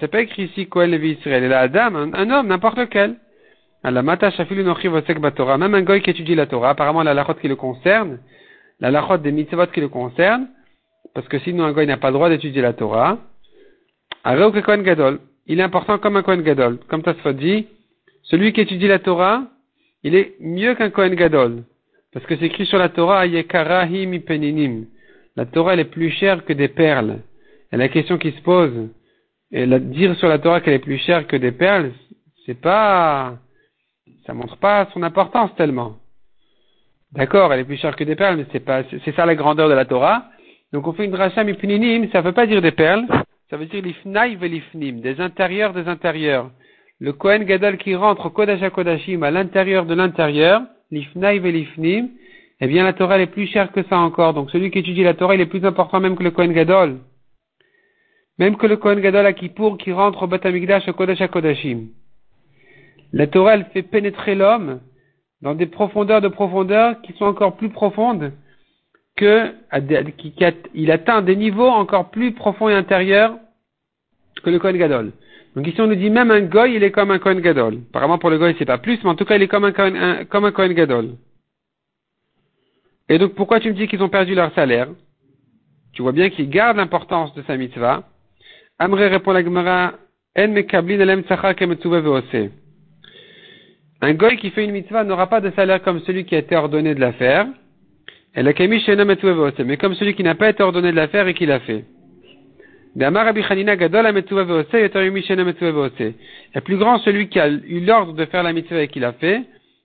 C'est 0.00 0.08
pas 0.08 0.22
écrit 0.22 0.44
ici 0.44 0.68
Kohen 0.68 0.90
Levi 0.90 1.10
Israël. 1.10 1.46
la 1.50 1.60
Adam, 1.60 1.94
un, 1.94 2.30
homme, 2.30 2.46
n'importe 2.46 2.78
lequel. 2.78 3.16
Alamata 3.82 4.30
shafilu 4.30 4.64
nochi 4.64 4.88
vosek 4.88 5.18
batora. 5.18 5.58
Même 5.58 5.74
un 5.74 5.82
goy 5.82 6.00
qui 6.00 6.08
étudie 6.08 6.34
la 6.34 6.46
Torah, 6.46 6.70
apparemment 6.70 7.02
la 7.02 7.12
lachot 7.12 7.34
qui 7.34 7.48
le 7.48 7.56
concerne, 7.56 8.20
la 8.80 8.90
lachot 8.90 9.18
des 9.18 9.30
mitzvot 9.30 9.66
qui 9.66 9.82
le 9.82 9.88
concerne, 9.88 10.48
parce 11.12 11.28
que 11.28 11.40
sinon 11.40 11.64
un 11.64 11.72
goy 11.72 11.86
n'a 11.86 11.98
pas 11.98 12.08
le 12.08 12.14
droit 12.14 12.30
d'étudier 12.30 12.62
la 12.62 12.72
Torah. 12.72 13.18
que 14.24 14.60
Kohen 14.60 14.82
Gadol. 14.82 15.20
Il 15.46 15.60
est 15.60 15.62
important 15.62 15.98
comme 15.98 16.16
un 16.16 16.22
Kohen 16.22 16.40
Gadol. 16.40 16.78
Comme 16.88 17.02
Tasfot 17.02 17.34
dit, 17.34 17.66
celui 18.22 18.54
qui 18.54 18.62
étudie 18.62 18.88
la 18.88 18.98
Torah, 18.98 19.42
il 20.04 20.14
est 20.14 20.36
mieux 20.40 20.74
qu'un 20.74 20.88
Kohen 20.88 21.14
Gadol. 21.14 21.64
Parce 22.12 22.26
que 22.26 22.36
c'est 22.36 22.46
écrit 22.46 22.66
sur 22.66 22.78
la 22.78 22.88
Torah, 22.88 23.26
Yekarahim 23.26 24.20
peninim. 24.20 24.86
La 25.36 25.46
Torah, 25.46 25.72
elle 25.72 25.80
est 25.80 25.84
plus 25.84 26.10
chère 26.10 26.44
que 26.44 26.52
des 26.52 26.68
perles. 26.68 27.20
Et 27.72 27.76
la 27.76 27.88
question 27.88 28.18
qui 28.18 28.32
se 28.32 28.42
pose, 28.42 28.90
et 29.50 29.66
dire 29.66 30.14
sur 30.16 30.28
la 30.28 30.38
Torah 30.38 30.60
qu'elle 30.60 30.74
est 30.74 30.78
plus 30.78 30.98
chère 30.98 31.26
que 31.26 31.36
des 31.36 31.52
perles, 31.52 31.92
c'est 32.44 32.60
pas, 32.60 33.38
ça 34.26 34.34
montre 34.34 34.56
pas 34.58 34.88
son 34.92 35.02
importance 35.02 35.54
tellement. 35.56 35.96
D'accord, 37.12 37.52
elle 37.52 37.60
est 37.60 37.64
plus 37.64 37.76
chère 37.76 37.96
que 37.96 38.04
des 38.04 38.16
perles, 38.16 38.36
mais 38.36 38.46
c'est 38.52 38.60
pas, 38.60 38.82
c'est 39.04 39.14
ça 39.14 39.26
la 39.26 39.34
grandeur 39.34 39.68
de 39.68 39.74
la 39.74 39.84
Torah. 39.84 40.24
Donc 40.72 40.86
on 40.86 40.92
fait 40.92 41.04
une 41.04 41.10
dracha 41.10 41.44
peninim, 41.44 42.10
ça 42.10 42.20
veut 42.20 42.32
pas 42.32 42.46
dire 42.46 42.62
des 42.62 42.72
perles, 42.72 43.06
ça 43.50 43.56
veut 43.58 43.66
dire 43.66 43.82
l'ifnaï 43.82 44.36
velifnim, 44.36 45.00
des 45.00 45.20
intérieurs 45.20 45.74
des 45.74 45.88
intérieurs. 45.88 46.50
Le 47.00 47.12
Kohen 47.12 47.44
Gadol 47.44 47.76
qui 47.76 47.94
rentre 47.94 48.26
au 48.26 48.30
Kodash 48.30 48.66
Kodashim 48.70 49.22
à 49.22 49.30
l'intérieur 49.30 49.84
de 49.84 49.94
l'intérieur, 49.94 50.62
l'ifnaï 50.92 51.40
velifnim, 51.40 52.10
eh 52.60 52.66
bien 52.68 52.84
la 52.84 52.92
Torah 52.92 53.18
est 53.18 53.26
plus 53.26 53.48
chère 53.48 53.72
que 53.72 53.82
ça 53.84 53.98
encore. 53.98 54.34
Donc 54.34 54.50
celui 54.50 54.70
qui 54.70 54.78
étudie 54.78 55.02
la 55.02 55.14
Torah, 55.14 55.34
est 55.34 55.46
plus 55.46 55.64
important 55.64 55.98
même 55.98 56.16
que 56.16 56.22
le 56.22 56.30
Kohen 56.30 56.52
Gadol. 56.52 56.98
Même 58.38 58.56
que 58.56 58.66
le 58.66 58.76
Kohen 58.76 59.00
Gadol 59.00 59.26
à 59.26 59.32
Kippour 59.32 59.78
qui 59.78 59.92
rentre 59.92 60.22
au 60.22 60.26
Bat 60.26 60.40
Amikdash 60.44 60.88
au 60.88 60.92
Kodesh 60.92 61.26
Kodashim. 61.28 61.88
La 63.12 63.26
Torah, 63.26 63.54
elle 63.54 63.66
fait 63.72 63.82
pénétrer 63.82 64.34
l'homme 64.34 64.80
dans 65.42 65.54
des 65.54 65.66
profondeurs 65.66 66.20
de 66.20 66.28
profondeur 66.28 67.02
qui 67.02 67.12
sont 67.14 67.24
encore 67.24 67.56
plus 67.56 67.68
profondes 67.68 68.32
que, 69.16 69.52
il 70.74 70.90
atteint 70.90 71.20
des 71.20 71.36
niveaux 71.36 71.68
encore 71.68 72.10
plus 72.10 72.32
profonds 72.32 72.68
et 72.68 72.74
intérieurs 72.74 73.36
que 74.42 74.50
le 74.50 74.58
Kohen 74.58 74.76
Gadol. 74.76 75.12
Donc 75.54 75.66
ici 75.66 75.80
on 75.80 75.86
nous 75.86 75.94
dit 75.94 76.10
même 76.10 76.30
un 76.30 76.40
goy, 76.40 76.74
il 76.74 76.82
est 76.82 76.90
comme 76.90 77.10
un 77.10 77.18
Kohen 77.18 77.40
Gadol. 77.40 77.80
Apparemment 77.90 78.18
pour 78.18 78.30
le 78.30 78.38
goy 78.38 78.54
c'est 78.58 78.64
pas 78.64 78.78
plus, 78.78 78.98
mais 79.02 79.10
en 79.10 79.14
tout 79.14 79.24
cas 79.24 79.36
il 79.36 79.42
est 79.42 79.48
comme 79.48 79.64
un 79.64 79.72
Kohen, 79.72 80.26
comme 80.30 80.44
un 80.44 80.52
Kohen 80.52 80.72
Gadol. 80.72 81.10
Et 83.08 83.18
donc 83.18 83.34
pourquoi 83.34 83.60
tu 83.60 83.68
me 83.68 83.74
dis 83.74 83.86
qu'ils 83.88 84.02
ont 84.02 84.08
perdu 84.08 84.34
leur 84.34 84.52
salaire? 84.54 84.88
Tu 85.92 86.02
vois 86.02 86.12
bien 86.12 86.30
qu'ils 86.30 86.48
gardent 86.48 86.78
l'importance 86.78 87.34
de 87.34 87.42
sa 87.42 87.56
mitzvah. 87.56 88.04
Amré 88.78 89.08
répond 89.08 89.32
la 89.32 89.44
Gemara, 89.44 89.92
En 90.36 90.56
alem 90.56 91.22
Un 94.00 94.14
goy 94.14 94.36
qui 94.38 94.50
fait 94.50 94.64
une 94.64 94.72
mitzvah 94.72 95.04
n'aura 95.04 95.26
pas 95.26 95.40
de 95.42 95.50
salaire 95.50 95.82
comme 95.82 96.00
celui 96.00 96.24
qui 96.24 96.34
a 96.34 96.38
été 96.38 96.56
ordonné 96.56 96.94
de 96.94 97.00
la 97.00 97.12
faire. 97.12 97.46
Mais 98.34 98.54
comme 99.76 99.94
celui 99.94 100.14
qui 100.14 100.22
n'a 100.22 100.34
pas 100.34 100.48
été 100.48 100.62
ordonné 100.62 100.90
de 100.90 100.96
la 100.96 101.08
faire 101.08 101.28
et 101.28 101.34
qui 101.34 101.44
l'a 101.44 101.60
fait. 101.60 101.84
Est 102.94 103.10
plus 106.60 106.76
grand 106.76 106.98
celui 106.98 107.28
qui 107.28 107.40
a 107.40 107.48
eu 107.48 107.80
l'ordre 107.80 108.12
de 108.12 108.24
faire 108.26 108.42
la 108.42 108.52
mitzvah 108.52 108.82
et 108.82 108.88
qui 108.88 109.00
l'a 109.00 109.12
fait, 109.14 109.44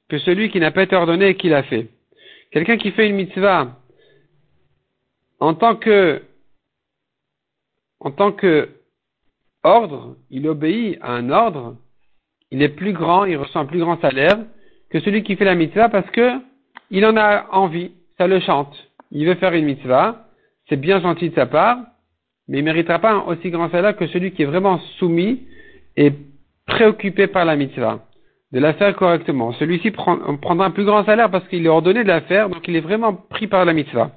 que 0.10 0.18
celui 0.20 0.50
qui 0.50 0.60
n'a 0.60 0.72
pas 0.72 0.84
été 0.84 0.96
ordonné 0.96 1.30
et 1.30 1.36
qui 1.36 1.50
l'a 1.50 1.64
fait. 1.64 1.88
Quelqu'un 2.52 2.78
qui 2.78 2.92
fait 2.92 3.08
une 3.08 3.16
mitzvah 3.16 3.78
en 5.40 5.54
tant 5.54 5.76
que, 5.76 6.22
en 8.00 8.12
tant 8.12 8.32
que 8.32 8.70
ordre, 9.64 10.16
il 10.30 10.48
obéit 10.48 10.98
à 11.02 11.12
un 11.14 11.30
ordre, 11.30 11.76
il 12.52 12.62
est 12.62 12.70
plus 12.70 12.94
grand, 12.94 13.26
il 13.26 13.38
reçoit 13.38 13.62
un 13.62 13.66
plus 13.66 13.80
grand 13.80 14.00
salaire 14.02 14.38
que 14.90 15.00
celui 15.02 15.24
qui 15.24 15.36
fait 15.36 15.46
la 15.46 15.56
mitzvah 15.56 15.90
parce 15.90 16.10
que 16.12 16.40
il 16.90 17.06
en 17.06 17.18
a 17.18 17.48
envie, 17.52 17.92
ça 18.18 18.28
le 18.28 18.40
chante. 18.40 18.76
Il 19.12 19.26
veut 19.26 19.36
faire 19.36 19.54
une 19.54 19.66
mitzvah, 19.66 20.28
c'est 20.70 20.78
bien 20.78 21.00
gentil 21.02 21.30
de 21.30 21.36
sa 21.36 21.46
part, 21.46 21.80
mais 22.48 22.60
il 22.60 22.62
ne 22.62 22.66
méritera 22.66 23.00
pas 23.00 23.14
un 23.14 23.22
aussi 23.22 23.50
grand 23.50 23.70
salaire 23.70 23.96
que 23.96 24.08
celui 24.08 24.32
qui 24.32 24.44
est 24.44 24.46
vraiment 24.46 24.80
soumis 25.00 25.48
et 25.96 26.14
préoccupé 26.66 27.28
par 27.28 27.46
la 27.46 27.56
mitzvah, 27.56 28.06
de 28.52 28.60
la 28.60 28.74
faire 28.74 28.96
correctement. 28.96 29.54
Celui-ci 29.54 29.92
prendra 29.92 30.66
un 30.66 30.72
plus 30.72 30.86
grand 30.86 31.04
salaire 31.06 31.30
parce 31.30 31.48
qu'il 31.48 31.66
est 31.66 31.70
ordonné 31.70 32.04
de 32.04 32.08
la 32.08 32.22
faire, 32.22 32.50
donc 32.50 32.68
il 32.68 32.76
est 32.76 32.82
vraiment 32.82 33.14
pris 33.14 33.48
par 33.48 33.66
la 33.66 33.74
mitzvah. 33.74 34.12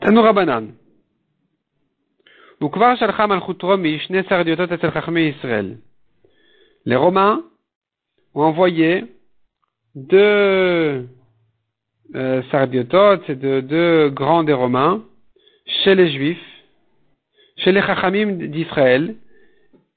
Tanoura 0.00 0.32
Banan. 0.32 0.68
Les 6.84 6.96
Romains 6.96 7.44
ont 8.34 8.42
envoyé 8.42 9.04
deux 9.94 11.08
euh, 12.14 12.42
sardiotot, 12.50 13.22
c'est 13.26 13.38
deux, 13.38 14.10
grands 14.10 14.44
des 14.44 14.52
Romains, 14.52 15.02
chez 15.66 15.94
les 15.94 16.10
Juifs, 16.12 16.46
chez 17.56 17.72
les 17.72 17.80
Chachamim 17.82 18.32
d'Israël, 18.48 19.14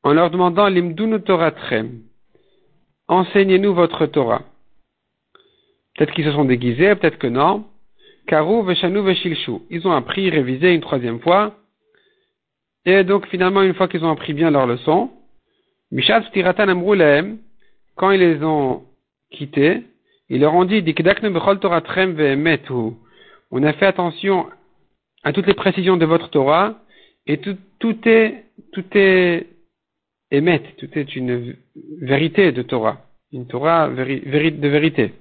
en 0.03 0.13
leur 0.13 0.29
demandant 0.29 0.67
l'imdunu 0.67 1.21
Toratrem, 1.21 2.01
enseignez-nous 3.07 3.73
votre 3.73 4.05
Torah. 4.05 4.43
Peut-être 5.95 6.13
qu'ils 6.13 6.25
se 6.25 6.31
sont 6.31 6.45
déguisés, 6.45 6.95
peut-être 6.95 7.17
que 7.17 7.27
non. 7.27 7.65
Karou 8.27 8.63
Veshanu 8.63 9.01
Veshilshu. 9.01 9.59
Ils 9.69 9.87
ont 9.87 9.93
appris, 9.93 10.29
révisé 10.29 10.73
une 10.73 10.81
troisième 10.81 11.19
fois. 11.19 11.55
Et 12.85 13.03
donc, 13.03 13.27
finalement, 13.27 13.61
une 13.61 13.73
fois 13.73 13.87
qu'ils 13.87 14.03
ont 14.03 14.11
appris 14.11 14.33
bien 14.33 14.51
leur 14.51 14.67
leçon, 14.67 15.09
Mishat 15.91 16.21
Tiratan 16.33 16.67
Amrulaem, 16.67 17.37
quand 17.95 18.11
ils 18.11 18.19
les 18.19 18.43
ont 18.43 18.83
quittés, 19.31 19.83
ils 20.29 20.41
leur 20.41 20.53
ont 20.55 20.65
dit, 20.65 20.83
on 23.51 23.63
a 23.63 23.73
fait 23.73 23.85
attention 23.85 24.47
à 25.23 25.33
toutes 25.33 25.47
les 25.47 25.53
précisions 25.53 25.97
de 25.97 26.05
votre 26.05 26.29
Torah, 26.29 26.75
et 27.27 27.37
tout, 27.37 27.57
est, 28.07 28.43
tout 28.73 28.85
est 28.93 29.47
émet, 30.31 30.61
tout 30.77 30.89
est 30.93 31.15
une 31.15 31.55
vérité 32.01 32.51
de 32.51 32.61
Torah, 32.61 33.01
une 33.31 33.47
Torah 33.47 33.89
de 33.89 34.67
vérité. 34.67 35.13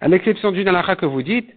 À 0.00 0.08
l'exception 0.08 0.52
d'une 0.52 0.68
halakha 0.68 0.96
que 0.96 1.06
vous 1.06 1.22
dites, 1.22 1.50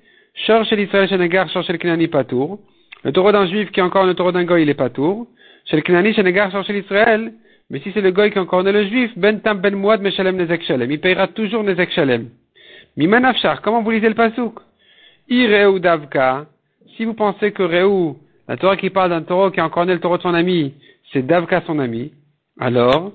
le 3.04 3.12
taureau 3.12 3.32
d'un 3.32 3.48
juif 3.48 3.72
qui 3.72 3.80
est 3.80 3.84
encore 3.84 4.06
le 4.06 4.14
taureau 4.14 4.32
d'un 4.32 4.44
goy, 4.46 4.62
il 4.62 4.70
est 4.70 4.74
pas 4.74 4.90
tour. 4.90 5.28
Chez 5.66 5.82
mais 7.70 7.80
si 7.82 7.92
c'est 7.94 8.02
le 8.02 8.12
goy 8.12 8.32
qui 8.32 8.38
est 8.38 8.42
encore 8.42 8.64
né 8.64 8.72
le 8.72 8.86
juif, 8.86 9.12
ben 9.18 9.40
tam 9.42 9.60
ben 9.60 9.76
muad 9.76 10.02
meshalem 10.02 10.36
nezek. 10.38 10.64
Il 10.68 11.00
payera 11.00 11.28
toujours 11.28 11.64
nezek 11.64 11.92
shalem. 11.92 12.30
Mimanafshar, 12.98 13.62
comment 13.62 13.84
vous 13.84 13.92
lisez 13.92 14.10
le 14.10 14.16
pasouk? 14.16 14.60
Ireu 15.30 15.80
davka. 15.80 16.48
Si 16.98 17.06
vous 17.06 17.14
pensez 17.14 17.52
que 17.52 17.64
Réou, 17.64 18.18
la 18.48 18.58
Torah 18.58 18.76
qui 18.76 18.90
parle 18.90 19.12
d'un 19.12 19.22
taureau 19.22 19.52
qui 19.52 19.60
est 19.60 19.64
encore 19.64 19.86
né 19.86 19.94
le 19.94 20.00
taureau 20.00 20.18
de 20.18 20.24
son 20.24 20.34
ami, 20.34 20.74
c'est 21.14 21.26
davka 21.26 21.62
son 21.68 21.80
ami, 21.80 22.12
alors, 22.60 23.14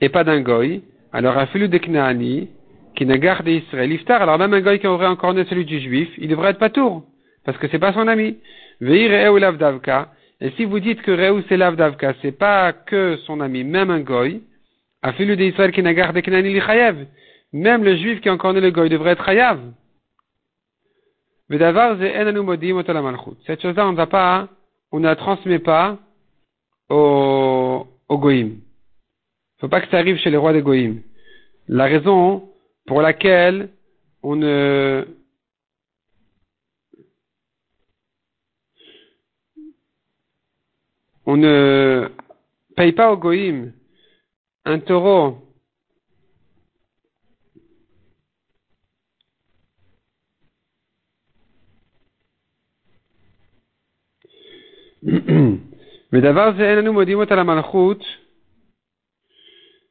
et 0.00 0.10
pas 0.10 0.22
d'un 0.22 0.40
goy, 0.40 0.82
alors 1.12 1.38
afilu 1.38 1.68
de 1.68 1.78
Knaani, 1.78 2.48
qui 2.94 3.06
ne 3.06 3.16
garde 3.16 3.48
Israël, 3.48 3.90
iftar, 3.90 4.22
alors 4.22 4.38
même 4.38 4.52
un 4.52 4.60
goy 4.60 4.78
qui 4.78 4.86
aurait 4.86 5.06
encore 5.06 5.34
né 5.34 5.44
celui 5.46 5.64
du 5.64 5.80
juif, 5.80 6.08
il 6.18 6.28
devrait 6.28 6.50
être 6.50 6.58
pas 6.58 6.70
tour, 6.70 7.04
parce 7.44 7.56
que 7.58 7.66
c'est 7.68 7.78
pas 7.78 7.92
son 7.94 8.06
ami. 8.06 8.36
Veir 8.80 9.32
lav 9.32 9.56
davka. 9.56 10.10
Et 10.40 10.50
si 10.52 10.64
vous 10.64 10.80
dites 10.80 11.02
que 11.02 11.10
Réou 11.10 11.42
c'est 11.48 11.56
l'Avdavka, 11.56 12.14
c'est 12.20 12.32
pas 12.32 12.72
que 12.72 13.16
son 13.26 13.40
ami, 13.40 13.64
même 13.64 13.90
un 13.90 14.00
goy, 14.00 14.42
afilu 15.02 15.36
d'Israël 15.36 15.72
qui 15.72 15.82
n'a 15.82 15.94
gardé 15.94 16.22
chayev. 16.22 17.06
Même 17.52 17.84
le 17.84 17.96
juif 17.96 18.20
qui 18.20 18.28
a 18.28 18.32
encore 18.32 18.52
né 18.52 18.60
le 18.60 18.70
goy 18.70 18.88
devrait 18.88 19.12
être 19.12 19.24
chayav. 19.24 19.60
Cette 21.50 21.60
chose-là, 23.62 23.86
on 23.86 23.92
ne 23.92 23.96
va 23.96 24.06
pas, 24.06 24.48
on 24.90 24.98
ne 24.98 25.04
la 25.04 25.14
transmet 25.14 25.58
pas 25.58 25.98
au, 26.88 27.86
au 28.08 28.18
goïm. 28.18 28.60
Faut 29.60 29.68
pas 29.68 29.80
que 29.80 29.88
ça 29.88 29.98
arrive 29.98 30.16
chez 30.16 30.30
les 30.30 30.36
rois 30.36 30.52
des 30.52 30.62
goïm. 30.62 31.02
La 31.68 31.84
raison 31.84 32.48
pour 32.86 33.02
laquelle 33.02 33.68
on 34.22 34.36
ne, 34.36 35.06
on 41.26 41.36
ne 41.36 42.10
paye 42.76 42.92
pas 42.92 43.12
au 43.12 43.16
goïm 43.16 43.72
un 44.64 44.78
taureau. 44.78 45.38
Mais 55.02 56.20
d'abord, 56.20 56.54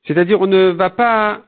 c'est-à-dire 0.05 0.41
on 0.41 0.47
ne 0.47 0.69
va 0.69 0.89
pas 0.89 1.41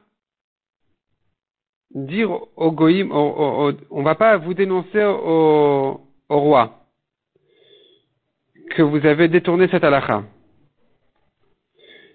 dire 1.91 2.29
au 2.55 2.71
goïm, 2.71 3.11
on 3.11 4.03
va 4.03 4.15
pas 4.15 4.37
vous 4.37 4.53
dénoncer 4.53 5.03
au, 5.03 6.01
au 6.29 6.39
roi 6.39 6.84
que 8.71 8.81
vous 8.81 9.05
avez 9.05 9.27
détourné 9.27 9.67
cette 9.69 9.83
halakha. 9.83 10.23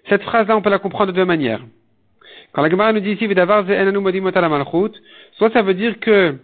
Cette 0.09 0.23
phrase-là, 0.23 0.57
on 0.57 0.61
peut 0.61 0.69
la 0.69 0.79
comprendre 0.79 1.11
de 1.11 1.17
deux 1.17 1.25
manières. 1.25 1.61
Quand 2.53 2.61
la 2.61 2.69
Gemara 2.69 2.91
nous 2.91 2.99
dit 2.99 3.11
ici, 3.11 3.27
soit 5.37 5.53
ça 5.53 5.61
veut 5.61 5.73
dire 5.73 5.99
que 5.99 6.35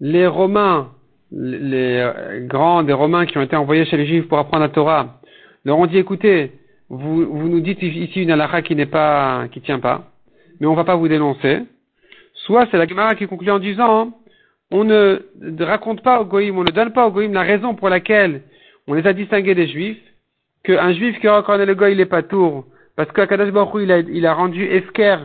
les 0.00 0.26
Romains, 0.26 0.90
les 1.32 2.12
grands 2.42 2.82
des 2.82 2.92
Romains 2.92 3.26
qui 3.26 3.38
ont 3.38 3.42
été 3.42 3.56
envoyés 3.56 3.84
chez 3.86 3.96
les 3.96 4.06
Juifs 4.06 4.28
pour 4.28 4.38
apprendre 4.38 4.62
la 4.62 4.68
Torah, 4.68 5.20
leur 5.64 5.78
ont 5.78 5.86
dit, 5.86 5.98
écoutez, 5.98 6.52
vous, 6.88 7.24
vous 7.26 7.48
nous 7.48 7.60
dites 7.60 7.82
ici 7.82 8.22
une 8.22 8.30
halakha 8.30 8.62
qui 8.62 8.76
n'est 8.76 8.86
pas, 8.86 9.48
qui 9.50 9.60
tient 9.60 9.80
pas, 9.80 10.10
mais 10.60 10.66
on 10.66 10.74
va 10.74 10.84
pas 10.84 10.96
vous 10.96 11.08
dénoncer. 11.08 11.62
Soit 12.34 12.66
c'est 12.70 12.78
la 12.78 12.86
Gemara 12.86 13.14
qui 13.14 13.26
conclut 13.26 13.50
en 13.50 13.58
disant, 13.58 14.12
on 14.70 14.84
ne 14.84 15.18
raconte 15.64 16.02
pas 16.02 16.20
au 16.20 16.24
Goïm, 16.24 16.58
on 16.58 16.64
ne 16.64 16.70
donne 16.70 16.92
pas 16.92 17.06
au 17.06 17.10
Goïm 17.10 17.32
la 17.32 17.42
raison 17.42 17.74
pour 17.74 17.88
laquelle 17.88 18.42
on 18.86 18.94
les 18.94 19.06
a 19.06 19.12
distingués 19.12 19.54
des 19.54 19.68
juifs, 19.68 20.02
qu'un 20.64 20.92
juif 20.92 21.18
qui 21.20 21.28
reconnaît 21.28 21.66
le 21.66 21.74
goy, 21.74 21.92
il 21.92 22.00
est 22.00 22.06
pas 22.06 22.22
tour, 22.22 22.66
parce 22.96 23.10
qu'Akadosh 23.12 23.50
Baruch 23.50 23.82
il 23.82 23.92
a, 23.92 23.98
il 23.98 24.26
a 24.26 24.34
rendu 24.34 24.64
esker 24.64 25.18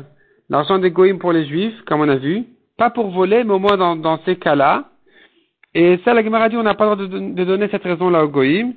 l'argent 0.50 0.80
des 0.80 0.92
goyim 0.92 1.18
pour 1.18 1.34
les 1.34 1.46
juifs, 1.46 1.80
comme 1.86 2.02
on 2.02 2.10
a 2.10 2.16
vu, 2.16 2.46
pas 2.78 2.90
pour 2.90 3.10
voler, 3.10 3.44
mais 3.44 3.54
au 3.54 3.60
moins 3.60 3.78
dans, 3.78 4.20
ces 4.24 4.38
cas-là. 4.38 4.90
Et 5.74 6.00
ça, 6.06 6.14
la 6.14 6.24
Gemara 6.24 6.50
dit, 6.50 6.58
on 6.58 6.64
n'a 6.64 6.76
pas 6.76 6.90
le 6.90 6.96
droit 6.96 7.20
de, 7.20 7.44
donner 7.44 7.68
cette 7.70 7.84
raison-là 7.84 8.24
au 8.24 8.30
goyim, 8.30 8.74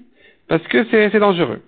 parce 0.48 0.66
que 0.68 0.84
c'est 0.90 1.18
dangereux. 1.18 1.62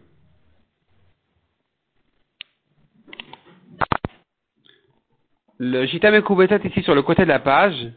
Le 5.58 5.86
Jitame 5.86 6.20
ici 6.64 6.82
sur 6.82 6.94
le 6.94 7.02
côté 7.02 7.22
de 7.22 7.28
la 7.28 7.38
page, 7.38 7.92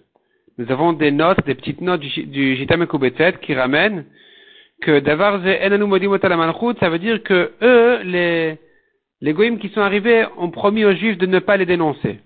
nous 0.58 0.72
avons 0.72 0.94
des 0.94 1.12
notes, 1.12 1.44
des 1.46 1.56
petites 1.56 1.82
notes 1.82 2.00
du, 2.00 2.24
du 2.28 2.56
Jitame 2.56 2.86
qui 3.42 3.56
ramènent 3.56 4.06
que 4.82 5.00
Davar 5.00 5.41
ça 6.79 6.89
veut 6.89 7.00
dire 7.00 7.24
que 7.24 7.51
eux, 7.62 8.01
les, 8.03 8.58
les 9.22 9.34
goïms 9.34 9.60
qui 9.60 9.70
sont 9.70 9.82
arrivés, 9.82 10.25
ont 10.38 10.51
promis 10.51 10.86
aux 10.86 10.94
juifs 10.94 11.17
de 11.17 11.25
ne 11.25 11.39
pas 11.39 11.58
les 11.58 11.65
dénoncer. 11.65 12.20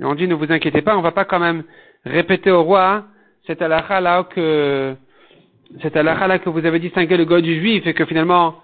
Et 0.00 0.04
on 0.04 0.14
dit, 0.14 0.26
ne 0.26 0.34
vous 0.34 0.50
inquiétez 0.50 0.82
pas, 0.82 0.96
on 0.96 1.02
va 1.02 1.12
pas 1.12 1.24
quand 1.24 1.38
même 1.38 1.62
répéter 2.04 2.50
au 2.50 2.62
roi 2.62 3.04
cette 3.46 3.62
halakha 3.62 4.00
là 4.00 4.24
que, 4.24 4.96
cette 5.82 5.96
halakha 5.96 6.26
là 6.26 6.38
que 6.38 6.48
vous 6.48 6.64
avez 6.64 6.78
distingué 6.78 7.16
le 7.16 7.24
goy 7.24 7.42
du 7.42 7.58
juif 7.60 7.86
et 7.86 7.94
que 7.94 8.06
finalement, 8.06 8.56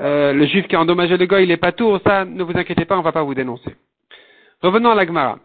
euh, 0.00 0.32
le 0.32 0.46
juif 0.46 0.66
qui 0.68 0.76
a 0.76 0.80
endommagé 0.80 1.16
le 1.16 1.26
goy, 1.26 1.42
il 1.44 1.50
est 1.50 1.56
pas 1.56 1.72
tour, 1.72 2.00
ça, 2.04 2.24
ne 2.24 2.42
vous 2.42 2.56
inquiétez 2.56 2.84
pas, 2.84 2.98
on 2.98 3.02
va 3.02 3.12
pas 3.12 3.22
vous 3.22 3.34
dénoncer. 3.34 3.74
Revenons 4.62 4.90
à 4.90 4.94
la 4.94 5.06
Gemara. 5.06 5.38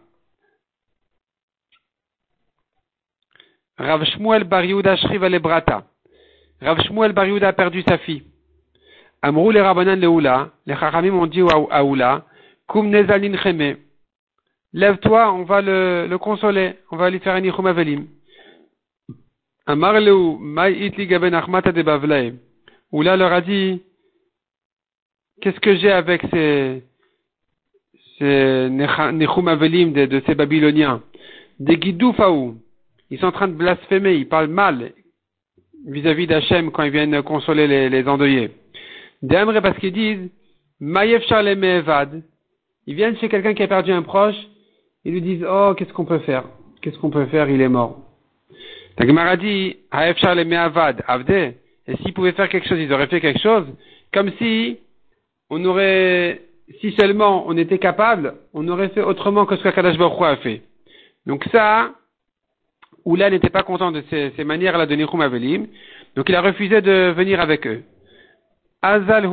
Rav 3.78 4.04
Shmuel 4.04 4.44
Bar 4.44 4.62
Shriva 4.96 5.28
Lebrata. 5.28 5.84
Rav 6.62 6.80
Shmuel 6.82 7.12
Bar 7.12 7.26
a 7.42 7.52
perdu 7.52 7.82
sa 7.82 7.98
fille. 7.98 8.22
Amrou 9.20 9.50
les 9.50 9.60
Rabbanan 9.60 9.98
Leoula, 9.98 10.50
les 10.64 10.76
Chachamim 10.76 11.14
ont 11.14 11.26
dit 11.26 11.42
à 11.70 11.84
Oula, 11.84 12.24
Kum 12.68 12.88
Nezalin 12.88 13.36
Cheme. 13.36 13.76
Lève-toi, 14.72 15.32
on 15.32 15.42
va 15.42 15.60
le, 15.60 16.06
le, 16.08 16.18
consoler, 16.18 16.76
on 16.90 16.96
va 16.96 17.10
lui 17.10 17.18
faire 17.18 17.34
un 17.34 17.40
Nichum 17.40 17.66
Avelim. 17.66 18.06
Amar 19.66 20.00
Leu, 20.00 20.38
Mai 20.40 20.86
Itli 20.86 21.06
Gaben 21.08 21.34
Achmata 21.34 21.72
de. 21.72 22.34
Oula 22.92 23.16
leur 23.16 23.32
a 23.32 23.40
dit, 23.40 23.82
qu'est-ce 25.40 25.60
que 25.60 25.74
j'ai 25.76 25.90
avec 25.90 26.22
ces, 26.32 26.84
ces 28.18 28.68
Nichum 28.70 29.48
Avelim 29.48 29.92
de, 29.92 30.22
ces 30.26 30.36
Babyloniens? 30.36 31.02
Des 31.58 31.78
Faou. 32.16 32.56
Ils 33.10 33.18
sont 33.18 33.26
en 33.26 33.32
train 33.32 33.48
de 33.48 33.54
blasphémer, 33.54 34.14
ils 34.14 34.28
parlent 34.28 34.46
mal, 34.46 34.92
vis-à-vis 35.86 36.26
d'Hachem 36.26 36.70
quand 36.70 36.82
ils 36.82 36.92
viennent 36.92 37.22
consoler 37.22 37.66
les, 37.66 37.88
les 37.88 38.08
endeuillés. 38.08 38.50
D'Amre 39.22 39.60
parce 39.60 39.78
qu'ils 39.78 39.92
disent, 39.92 40.30
Maïef 40.80 41.22
Evad. 41.30 42.22
Ils 42.86 42.96
viennent 42.96 43.16
chez 43.18 43.28
quelqu'un 43.28 43.54
qui 43.54 43.62
a 43.62 43.68
perdu 43.68 43.92
un 43.92 44.02
proche, 44.02 44.34
ils 45.04 45.12
lui 45.12 45.22
disent, 45.22 45.46
oh, 45.48 45.74
qu'est-ce 45.76 45.92
qu'on 45.92 46.04
peut 46.04 46.18
faire? 46.20 46.44
Qu'est-ce 46.80 46.98
qu'on 46.98 47.10
peut 47.10 47.26
faire? 47.26 47.48
Il 47.48 47.60
est 47.60 47.68
mort. 47.68 48.00
La 48.98 49.06
Gemara 49.06 49.36
dit, 49.36 49.76
Haefchar 49.90 50.34
le 50.34 50.44
me'avad, 50.44 51.02
avde. 51.06 51.54
Et 51.86 51.96
s'ils 51.98 52.12
pouvaient 52.12 52.32
faire 52.32 52.48
quelque 52.48 52.68
chose, 52.68 52.78
ils 52.80 52.92
auraient 52.92 53.06
fait 53.06 53.20
quelque 53.20 53.40
chose. 53.40 53.66
Comme 54.12 54.30
si 54.38 54.78
on 55.50 55.64
aurait, 55.64 56.42
si 56.80 56.92
seulement 56.92 57.44
on 57.46 57.56
était 57.56 57.78
capable, 57.78 58.34
on 58.52 58.66
aurait 58.68 58.88
fait 58.88 59.02
autrement 59.02 59.46
que 59.46 59.56
ce 59.56 59.62
qu'Akadash 59.62 59.96
Baruch 59.96 60.22
a 60.22 60.36
fait. 60.36 60.62
Donc 61.26 61.44
ça, 61.52 61.92
Oula 63.04 63.30
n'était 63.30 63.50
pas 63.50 63.62
content 63.62 63.90
de 63.90 64.02
ces, 64.10 64.44
manières-là 64.44 64.86
de 64.86 64.94
Nichum 64.94 65.20
Avelim, 65.20 65.66
donc 66.14 66.28
il 66.28 66.34
a 66.34 66.40
refusé 66.40 66.80
de 66.80 67.12
venir 67.16 67.40
avec 67.40 67.66
eux. 67.66 67.82
Azal 68.80 69.28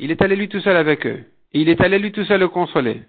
il 0.00 0.10
est 0.10 0.22
allé 0.22 0.36
lui 0.36 0.48
tout 0.48 0.60
seul 0.60 0.76
avec 0.76 1.06
eux. 1.06 1.24
il 1.52 1.68
est 1.68 1.80
allé 1.80 1.98
lui 1.98 2.12
tout 2.12 2.24
seul 2.24 2.40
le 2.40 2.48
consoler. 2.48 3.02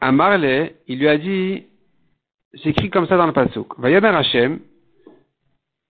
À 0.00 0.12
Marley, 0.12 0.76
il 0.86 0.98
lui 0.98 1.08
a 1.08 1.18
dit, 1.18 1.64
c'est 2.54 2.70
écrit 2.70 2.88
comme 2.88 3.06
ça 3.06 3.18
dans 3.18 3.26
le 3.26 3.32
pasuk. 3.32 3.78
Vayomer 3.78 4.08
Hashem, 4.08 4.60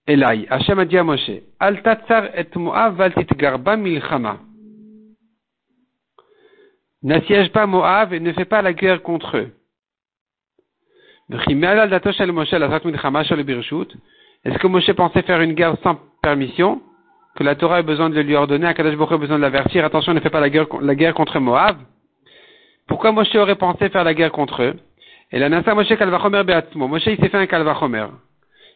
Elai, 0.07 0.47
Hashem 0.51 0.79
a 0.81 0.85
dit 0.85 0.99
à 0.99 1.05
Moshe, 1.05 1.31
Al 1.61 1.83
tatsar 1.83 2.37
et 2.37 2.49
Moav 2.57 2.97
val 2.97 3.15
titgarba 3.15 3.77
milchama. 3.77 4.41
N'assiège 7.03 7.51
pas 7.51 7.67
Moab 7.67 8.13
et 8.13 8.21
ne 8.21 8.33
fais 8.33 8.45
pas 8.45 8.61
la 8.61 8.75
guerre 8.75 9.03
contre 9.03 9.39
eux. 9.39 9.51
Est-ce 14.45 14.59
que 14.59 14.67
Moshe 14.67 14.93
pensait 14.93 15.23
faire 15.23 15.41
une 15.41 15.55
guerre 15.55 15.77
sans 15.83 15.99
permission? 16.23 16.83
Que 17.37 17.45
la 17.45 17.55
Torah 17.55 17.77
a 17.77 17.83
besoin 17.83 18.11
de 18.11 18.21
lui 18.21 18.35
ordonner, 18.35 18.67
Akadosh 18.67 18.97
Baruch 18.97 19.13
a 19.13 19.19
besoin 19.19 19.37
de 19.37 19.43
l'avertir, 19.43 19.85
attention, 19.85 20.13
ne 20.13 20.21
fais 20.21 20.31
pas 20.31 20.41
la 20.41 20.51
guerre, 20.51 21.15
contre 21.15 21.39
Moab 21.39 21.79
Pourquoi 22.87 23.13
Moshe 23.13 23.35
aurait 23.37 23.55
pensé 23.55 23.89
faire 23.89 24.05
la 24.05 24.13
guerre 24.13 24.33
contre 24.33 24.63
eux? 24.63 24.75
Et 25.33 25.39
la 25.39 25.49
Nasa 25.49 25.75
Moshe 25.75 25.97
Kalvachomer 25.97 26.43
Beatzmo. 26.43 26.89
Moshe 26.89 27.07
il 27.07 27.17
s'est 27.19 27.29
fait 27.29 27.39
un 27.39 27.47
Kalvachomer. 27.47 28.09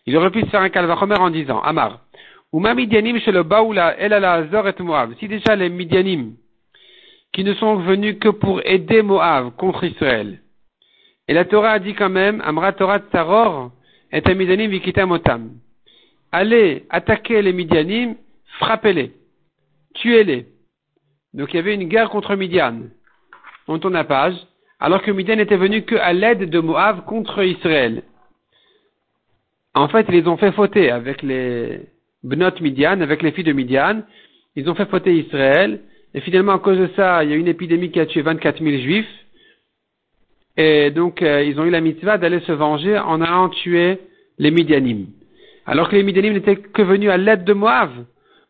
Il 0.06 0.16
aurait 0.16 0.30
pu 0.30 0.40
se 0.42 0.46
faire 0.46 0.62
un 0.62 0.70
Kalvachomer 0.70 1.18
en 1.18 1.30
disant, 1.30 1.60
Amar, 1.60 1.98
Midianim 2.52 3.18
Baoula 3.42 3.96
El 3.98 4.12
Azor 4.12 4.68
et 4.68 4.82
Moab. 4.82 5.14
Si 5.18 5.26
déjà 5.26 5.56
les 5.56 5.68
Midianim, 5.68 6.34
qui 7.34 7.42
ne 7.42 7.52
sont 7.54 7.76
venus 7.76 8.16
que 8.20 8.28
pour 8.28 8.62
aider 8.64 9.02
Moab 9.02 9.56
contre 9.56 9.84
Israël. 9.84 10.38
Et 11.26 11.34
la 11.34 11.44
Torah 11.44 11.72
a 11.72 11.78
dit 11.80 11.94
quand 11.94 12.08
même, 12.08 12.40
Amra 12.44 12.72
Torah 12.72 13.00
Tsaror 13.00 13.72
et 14.12 14.22
Midianim 14.34 14.68
Vikita 14.68 15.04
Motam. 15.04 15.50
Allez 16.30 16.84
attaquer 16.90 17.42
les 17.42 17.52
Midianim, 17.52 18.14
frappez-les, 18.60 19.12
tuez-les. 19.94 20.46
Donc 21.34 21.52
il 21.52 21.56
y 21.56 21.58
avait 21.58 21.74
une 21.74 21.88
guerre 21.88 22.08
contre 22.08 22.36
Midian. 22.36 22.82
On 23.66 23.78
tourne 23.80 23.94
la 23.94 24.04
page. 24.04 24.36
Alors 24.78 25.02
que 25.02 25.10
Midian 25.10 25.38
était 25.38 25.56
venu 25.56 25.82
que 25.82 25.96
à 25.96 26.12
l'aide 26.12 26.48
de 26.48 26.60
Moab 26.60 27.04
contre 27.04 27.42
Israël. 27.42 28.04
En 29.74 29.88
fait, 29.88 30.06
ils 30.08 30.20
les 30.20 30.28
ont 30.28 30.36
fait 30.36 30.52
fauter 30.52 30.92
avec 30.92 31.22
les 31.22 31.80
Bnot 32.22 32.60
Midian, 32.60 33.00
avec 33.00 33.22
les 33.22 33.32
filles 33.32 33.44
de 33.44 33.52
Midian. 33.52 34.02
Ils 34.54 34.70
ont 34.70 34.74
fait 34.76 34.86
fauter 34.86 35.16
Israël. 35.16 35.80
Et 36.14 36.20
finalement, 36.20 36.52
à 36.52 36.58
cause 36.58 36.78
de 36.78 36.88
ça, 36.94 37.24
il 37.24 37.30
y 37.30 37.32
a 37.32 37.36
une 37.36 37.48
épidémie 37.48 37.90
qui 37.90 38.00
a 38.00 38.06
tué 38.06 38.22
24 38.22 38.62
000 38.62 38.82
juifs. 38.82 39.06
Et 40.56 40.90
donc, 40.90 41.20
euh, 41.20 41.42
ils 41.42 41.58
ont 41.58 41.64
eu 41.64 41.70
la 41.70 41.80
mitzvah 41.80 42.16
d'aller 42.16 42.40
se 42.40 42.52
venger 42.52 42.96
en 42.98 43.20
allant 43.20 43.48
tuer 43.48 43.98
les 44.38 44.52
Midianim. 44.52 45.06
Alors 45.66 45.88
que 45.88 45.96
les 45.96 46.04
Midianim 46.04 46.32
n'étaient 46.32 46.56
que 46.56 46.82
venus 46.82 47.10
à 47.10 47.16
l'aide 47.16 47.44
de 47.44 47.52
Moab. 47.52 47.90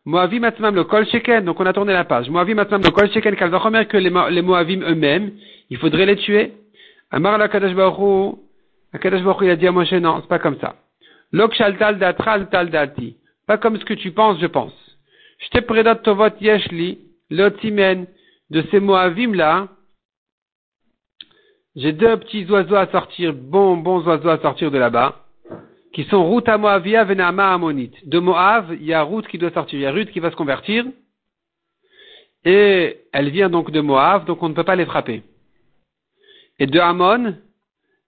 Moavim 0.05 0.41
matmam 0.41 0.75
le 0.75 0.83
kol 0.83 1.07
sheken. 1.07 1.45
Donc, 1.45 1.59
on 1.59 1.65
a 1.65 1.73
tourné 1.73 1.93
la 1.93 2.03
page. 2.03 2.29
Moavim 2.29 2.55
matmam 2.55 2.83
le 2.83 2.91
kol 2.91 3.11
sheken. 3.11 3.35
Kalvachomer 3.35 3.87
que 3.87 3.97
les, 3.97 4.11
Moavim 4.11 4.83
eux-mêmes, 4.83 5.31
il 5.71 5.77
faudrait 5.77 6.05
les 6.05 6.17
tuer. 6.17 6.53
Amar 7.09 7.39
la 7.39 7.47
Kadosh 7.47 7.73
Baruch 7.73 8.35
il 9.41 9.49
a 9.49 9.55
dit 9.55 9.67
à 9.67 9.71
Moshe, 9.71 9.91
non, 9.93 10.19
c'est 10.21 10.27
pas 10.27 10.39
comme 10.39 10.57
ça. 10.59 10.75
Lok 11.31 11.53
shaltal 11.55 11.97
datral 11.97 12.49
tal 12.49 12.69
dati. 12.69 13.17
Pas 13.47 13.57
comme 13.57 13.77
ce 13.79 13.85
que 13.85 13.93
tu 13.93 14.11
penses, 14.11 14.39
je 14.39 14.47
pense. 14.47 14.73
Je 15.39 15.49
te 15.49 15.63
prédate 15.63 16.03
tovot 16.03 16.29
yeshli 16.39 16.99
l'otimen 17.29 18.07
de 18.49 18.63
ces 18.71 18.79
Moavim-là, 18.79 19.69
j'ai 21.75 21.91
deux 21.91 22.17
petits 22.17 22.45
oiseaux 22.49 22.75
à 22.75 22.87
sortir, 22.87 23.33
bons, 23.33 23.77
bons 23.77 24.05
oiseaux 24.07 24.29
à 24.29 24.39
sortir 24.39 24.71
de 24.71 24.77
là-bas, 24.77 25.25
qui 25.93 26.03
sont 26.05 26.33
Ruth 26.33 26.47
à 26.47 26.57
Moavia, 26.57 27.03
Venama 27.03 27.53
Ammonite. 27.53 28.07
De 28.07 28.19
Moav, 28.19 28.75
il 28.79 28.85
y 28.85 28.93
a 28.93 29.03
Ruth 29.03 29.27
qui 29.27 29.37
doit 29.37 29.51
sortir, 29.51 29.79
il 29.79 29.81
y 29.81 29.85
a 29.85 29.91
Ruth 29.91 30.11
qui 30.11 30.19
va 30.19 30.31
se 30.31 30.35
convertir, 30.35 30.85
et 32.45 32.99
elle 33.11 33.29
vient 33.29 33.49
donc 33.49 33.71
de 33.71 33.81
Moav, 33.81 34.25
donc 34.25 34.41
on 34.43 34.49
ne 34.49 34.53
peut 34.53 34.63
pas 34.63 34.75
les 34.75 34.85
frapper. 34.85 35.23
Et 36.59 36.67
de 36.67 36.79
Ammon, 36.79 37.35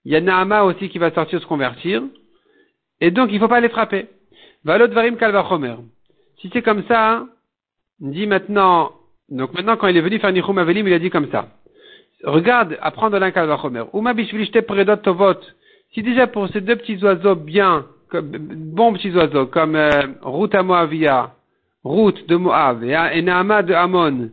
il 0.05 0.11
y 0.13 0.15
a 0.15 0.21
Naama 0.21 0.63
aussi 0.63 0.89
qui 0.89 0.99
va 0.99 1.11
sortir 1.11 1.41
se 1.41 1.45
convertir, 1.45 2.03
et 3.01 3.11
donc 3.11 3.29
il 3.31 3.35
ne 3.35 3.39
faut 3.39 3.47
pas 3.47 3.59
les 3.59 3.69
frapper. 3.69 4.07
Valot 4.63 4.89
Varim 4.89 5.17
Kalvachomer. 5.17 5.75
Si 6.39 6.49
c'est 6.53 6.61
comme 6.61 6.83
ça, 6.87 7.27
dit 7.99 8.27
maintenant, 8.27 8.93
donc 9.29 9.53
maintenant, 9.53 9.75
quand 9.75 9.87
il 9.87 9.97
est 9.97 10.01
venu 10.01 10.19
faire 10.19 10.31
Nichum 10.31 10.57
Avelim, 10.57 10.87
il 10.87 10.93
a 10.93 10.99
dit 10.99 11.09
comme 11.09 11.29
ça. 11.31 11.47
Regarde, 12.23 12.77
apprendre 12.81 13.19
l'un 13.19 13.31
Kalvachomer. 13.31 13.83
Uma 13.93 14.13
bishvilishte 14.13 14.61
predot 14.61 14.97
tovot. 14.97 15.39
Si 15.93 16.01
déjà 16.01 16.27
pour 16.27 16.47
ces 16.49 16.61
deux 16.61 16.75
petits 16.75 17.03
oiseaux 17.03 17.35
bien, 17.35 17.85
comme, 18.09 18.31
bons 18.31 18.93
petits 18.93 19.11
oiseaux, 19.11 19.47
comme 19.47 19.75
euh, 19.75 19.89
Ruth 20.21 20.55
à 20.55 20.63
Moavia, 20.63 21.31
Ruth 21.83 22.27
de 22.27 22.35
Moab 22.35 22.83
et, 22.83 23.21
Naama 23.21 23.63
de 23.63 23.73
Amon, 23.73 24.29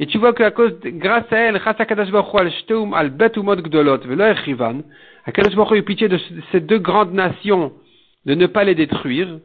et 0.00 0.06
tu 0.06 0.18
vois 0.18 0.32
qu'à 0.32 0.50
cause, 0.50 0.74
grâce 0.84 1.32
à 1.32 1.36
elle, 1.36 1.58
grâce 1.58 1.80
à 1.80 1.86
Kadash 1.86 2.10
Baruch 2.10 2.34
al 2.34 2.50
Shteum 2.50 2.92
al 2.92 3.10
Bet 3.10 3.32
Umot 3.36 3.56
Gdolot, 3.56 3.98
velo 3.98 4.24
Echivan, 4.24 4.82
Baruch 5.26 5.72
a 5.72 5.76
eu 5.76 5.82
pitié 5.82 6.08
de 6.08 6.18
ces 6.52 6.60
deux 6.60 6.78
grandes 6.78 7.14
nations, 7.14 7.72
de 8.26 8.34
ne 8.34 8.46
pas 8.46 8.64
les 8.64 8.74
détruire. 8.74 9.38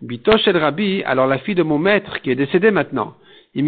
Bitosh 0.00 0.48
el 0.48 0.56
Rabbi, 0.56 1.02
alors 1.04 1.28
la 1.28 1.38
fille 1.38 1.54
de 1.54 1.62
mon 1.62 1.78
maître, 1.78 2.20
qui 2.20 2.30
est 2.30 2.34
décédée 2.34 2.72
maintenant, 2.72 3.14
si 3.54 3.62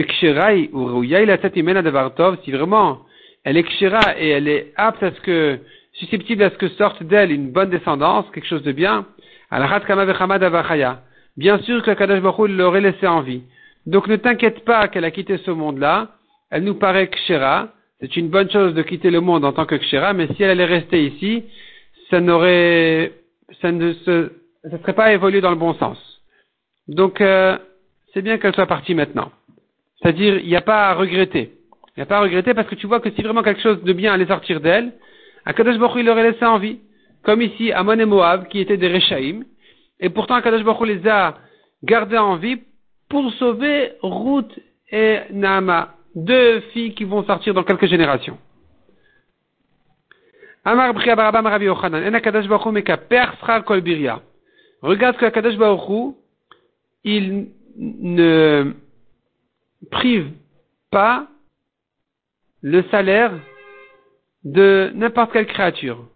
vraiment 2.50 3.00
elle 3.44 3.58
est 3.58 3.64
kshira 3.64 4.18
et 4.18 4.30
elle 4.30 4.48
est 4.48 4.72
apte 4.76 5.02
à 5.02 5.12
ce 5.12 5.20
que, 5.20 5.58
susceptible 5.92 6.42
à 6.42 6.50
ce 6.50 6.56
que 6.56 6.68
sorte 6.68 7.02
d'elle 7.02 7.30
une 7.30 7.52
bonne 7.52 7.70
descendance, 7.70 8.24
quelque 8.32 8.46
chose 8.46 8.62
de 8.62 8.72
bien, 8.72 9.06
bien 11.36 11.58
sûr 11.58 11.82
que 11.82 11.90
Kadash 11.90 12.22
Baruch 12.22 12.50
l'aurait 12.50 12.80
laissé 12.80 13.06
en 13.06 13.20
vie. 13.20 13.42
Donc 13.86 14.06
ne 14.06 14.16
t'inquiète 14.16 14.64
pas 14.64 14.88
qu'elle 14.88 15.04
a 15.04 15.10
quitté 15.10 15.36
ce 15.38 15.50
monde-là, 15.50 16.08
elle 16.50 16.64
nous 16.64 16.74
paraît 16.74 17.08
kshira, 17.08 17.68
c'est 18.00 18.16
une 18.16 18.28
bonne 18.28 18.50
chose 18.50 18.74
de 18.74 18.82
quitter 18.82 19.10
le 19.10 19.20
monde 19.20 19.44
en 19.44 19.52
tant 19.52 19.66
que 19.66 19.74
kshira, 19.74 20.14
mais 20.14 20.28
si 20.34 20.42
elle 20.42 20.50
allait 20.50 20.64
rester 20.64 21.04
ici, 21.04 21.44
ça 22.10 22.20
n'aurait, 22.20 23.12
ça 23.60 23.72
ne 23.72 23.92
se, 23.92 24.32
ça 24.70 24.78
serait 24.78 24.94
pas 24.94 25.12
évolué 25.12 25.40
dans 25.40 25.50
le 25.50 25.56
bon 25.56 25.74
sens. 25.74 25.98
Donc, 26.88 27.20
euh, 27.20 27.58
c'est 28.12 28.22
bien 28.22 28.38
qu'elle 28.38 28.54
soit 28.54 28.66
partie 28.66 28.94
maintenant. 28.94 29.30
C'est-à-dire, 30.00 30.38
il 30.38 30.46
n'y 30.48 30.56
a 30.56 30.60
pas 30.60 30.90
à 30.90 30.94
regretter. 30.94 31.52
Il 31.96 32.00
n'y 32.00 32.02
a 32.02 32.06
pas 32.06 32.18
à 32.18 32.20
regretter 32.20 32.54
parce 32.54 32.68
que 32.68 32.74
tu 32.74 32.86
vois 32.86 33.00
que 33.00 33.10
si 33.10 33.22
vraiment 33.22 33.42
quelque 33.42 33.62
chose 33.62 33.82
de 33.82 33.92
bien 33.92 34.12
allait 34.12 34.26
sortir 34.26 34.60
d'elle, 34.60 34.92
Akadosh 35.44 35.78
Baruch 35.78 36.00
il 36.00 36.06
l'aurait 36.06 36.30
laissé 36.30 36.44
en 36.44 36.58
vie. 36.58 36.80
Comme 37.22 37.40
ici, 37.40 37.72
Amon 37.72 37.98
et 37.98 38.04
Moab, 38.04 38.48
qui 38.48 38.60
étaient 38.60 38.76
des 38.76 38.92
Rechaïm. 38.92 39.44
Et 40.00 40.10
pourtant, 40.10 40.34
Akadosh 40.34 40.64
Baruch 40.64 40.88
les 40.88 41.08
a 41.08 41.36
gardés 41.82 42.18
en 42.18 42.36
vie 42.36 42.60
pour 43.08 43.32
sauver 43.34 43.92
Ruth 44.02 44.58
et 44.90 45.20
Naama, 45.30 45.94
deux 46.14 46.60
filles 46.72 46.94
qui 46.94 47.04
vont 47.04 47.24
sortir 47.24 47.54
dans 47.54 47.62
quelques 47.62 47.86
générations. 47.86 48.38
Amar 50.64 50.94
Biria. 53.82 54.22
Regarde 54.82 55.16
que 55.16 55.24
Akadosh 55.24 55.56
Baruch 55.56 56.14
il 57.04 57.48
ne 57.76 58.72
prive 59.90 60.30
pas 60.90 61.28
le 62.62 62.82
salaire 62.90 63.32
de 64.44 64.90
n'importe 64.94 65.32
quelle 65.32 65.46
créature. 65.46 66.08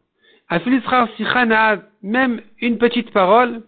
Même 2.02 2.40
une 2.61 2.78
petite 2.78 3.11
parole, 3.11 3.62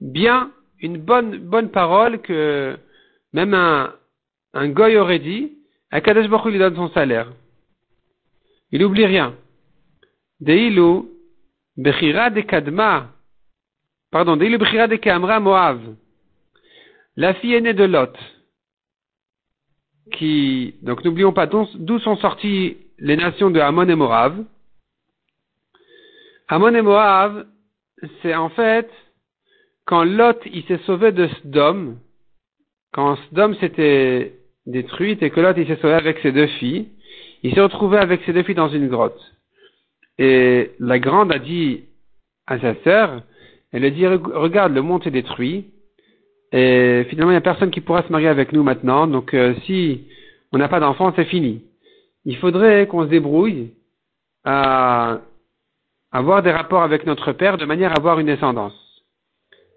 bien, 0.00 0.50
une 0.80 0.98
bonne, 0.98 1.38
bonne 1.38 1.70
parole 1.70 2.20
que 2.20 2.78
même 3.32 3.54
un, 3.54 3.92
un 4.54 4.68
goy 4.68 4.96
aurait 4.96 5.18
dit, 5.18 5.52
Akadosh 5.90 6.28
Baruch 6.28 6.52
lui 6.52 6.58
donne 6.58 6.76
son 6.76 6.90
salaire. 6.90 7.32
Il 8.72 8.80
n'oublie 8.80 9.06
rien. 9.06 9.34
Deilu, 10.40 11.02
Bechira 11.76 12.30
de 12.30 12.40
Kadma, 12.40 13.12
pardon, 14.10 14.36
Deilu 14.36 14.58
Bechira 14.58 14.86
de 14.88 14.96
Kamra 14.96 15.40
Moav. 15.40 15.80
La 17.16 17.34
fille 17.34 17.54
aînée 17.54 17.74
de 17.74 17.84
Lot, 17.84 18.16
qui, 20.12 20.74
donc 20.82 21.04
n'oublions 21.04 21.32
pas 21.32 21.46
d'où 21.46 21.98
sont 21.98 22.16
sorties 22.16 22.76
les 22.98 23.16
nations 23.16 23.50
de 23.50 23.60
Amon 23.60 23.88
et 23.88 23.94
Moab. 23.94 24.44
Amon 26.48 26.74
et 26.74 26.82
Moab, 26.82 27.46
c'est 28.22 28.34
en 28.34 28.48
fait 28.50 28.90
quand 29.84 30.04
Lot 30.04 30.40
il 30.52 30.64
s'est 30.64 30.80
sauvé 30.86 31.12
de 31.12 31.28
Sdom, 31.28 31.96
quand 32.92 33.16
Sdom 33.30 33.54
s'était 33.54 34.34
détruite 34.66 35.22
et 35.22 35.30
que 35.30 35.40
Lot 35.40 35.56
il 35.56 35.66
s'est 35.66 35.76
sauvé 35.76 35.94
avec 35.94 36.18
ses 36.20 36.32
deux 36.32 36.46
filles, 36.46 36.88
il 37.42 37.54
s'est 37.54 37.60
retrouvé 37.60 37.98
avec 37.98 38.22
ses 38.24 38.32
deux 38.32 38.42
filles 38.42 38.54
dans 38.54 38.68
une 38.68 38.88
grotte. 38.88 39.20
Et 40.18 40.72
la 40.78 40.98
grande 40.98 41.32
a 41.32 41.38
dit 41.38 41.84
à 42.46 42.58
sa 42.58 42.74
sœur, 42.82 43.22
elle 43.72 43.84
a 43.84 43.90
dit, 43.90 44.06
regarde, 44.06 44.72
le 44.72 44.82
monde 44.82 45.06
est 45.06 45.10
détruit, 45.10 45.66
et 46.56 47.04
finalement, 47.10 47.32
il 47.32 47.34
n'y 47.34 47.38
a 47.38 47.42
personne 47.42 47.70
qui 47.70 47.82
pourra 47.82 48.02
se 48.02 48.10
marier 48.10 48.28
avec 48.28 48.50
nous 48.52 48.62
maintenant, 48.62 49.06
donc 49.06 49.34
euh, 49.34 49.54
si 49.66 50.04
on 50.52 50.58
n'a 50.58 50.68
pas 50.68 50.80
d'enfant, 50.80 51.12
c'est 51.14 51.26
fini. 51.26 51.62
Il 52.24 52.38
faudrait 52.38 52.86
qu'on 52.86 53.04
se 53.04 53.10
débrouille 53.10 53.74
à 54.42 55.18
avoir 56.10 56.42
des 56.42 56.50
rapports 56.50 56.82
avec 56.82 57.04
notre 57.04 57.32
père 57.32 57.58
de 57.58 57.66
manière 57.66 57.90
à 57.92 57.98
avoir 57.98 58.18
une 58.20 58.28
descendance. 58.28 58.72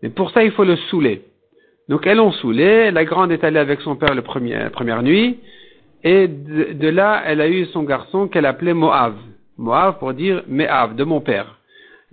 Mais 0.02 0.10
pour 0.10 0.32
ça, 0.32 0.42
il 0.42 0.52
faut 0.52 0.64
le 0.64 0.78
saouler. 0.90 1.24
Donc 1.90 2.08
elles 2.08 2.16
l'ont 2.16 2.32
saoulé, 2.32 2.92
la 2.92 3.04
grande 3.04 3.34
est 3.34 3.44
allée 3.44 3.60
avec 3.60 3.82
son 3.82 3.98
père 3.98 4.16
la 4.16 4.22
première 4.22 5.04
nuit, 5.04 5.38
et 6.06 6.30
de, 6.30 6.88
là, 6.88 7.22
elle 7.26 7.42
a 7.42 7.50
eu 7.50 7.66
son 7.66 7.84
garçon 7.84 8.30
qu'elle 8.30 8.46
appelait 8.46 8.74
Moav. 8.74 9.16
Moav 9.58 10.00
pour 10.00 10.14
dire 10.14 10.44
Meav, 10.48 10.96
de 10.96 11.04
mon 11.04 11.20
père. 11.20 11.60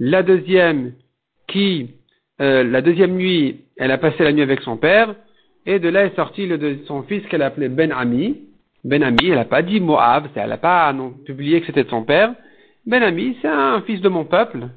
La 0.01 0.25
deuxième, 0.25 0.95
qui, 1.47 1.91
euh, 2.41 2.65
la 2.65 2.83
deuxième 2.83 3.17
nuit, 3.17 3.65
elle 3.77 3.91
a 3.91 3.99
passé 3.99 4.23
la 4.23 4.33
nuit 4.33 4.43
avec 4.43 4.61
son 4.61 4.77
père, 4.77 5.15
et 5.65 5.79
de 5.79 5.89
là 5.89 6.05
est 6.05 6.17
sorti 6.17 6.47
le, 6.47 6.85
son 6.87 7.03
fils 7.03 7.27
qu'elle 7.29 7.43
appelait 7.43 7.69
Ben 7.69 7.93
Ami. 7.93 8.41
Ben 8.85 9.03
Ami, 9.03 9.27
elle 9.29 9.37
n'a 9.37 9.45
pas 9.45 9.63
dit 9.63 9.81
Moab, 9.81 10.29
elle 10.35 10.49
n'a 10.49 10.59
pas 10.59 10.93
non, 10.93 11.11
publié 11.25 11.61
que 11.61 11.67
c'était 11.67 11.85
de 11.85 11.91
son 11.91 12.05
père. 12.05 12.35
Ben 12.87 13.03
Ami, 13.03 13.37
c'est 13.43 13.49
un 13.49 13.81
fils 13.83 14.01
de 14.01 14.09
mon 14.09 14.25
peuple. 14.25 14.69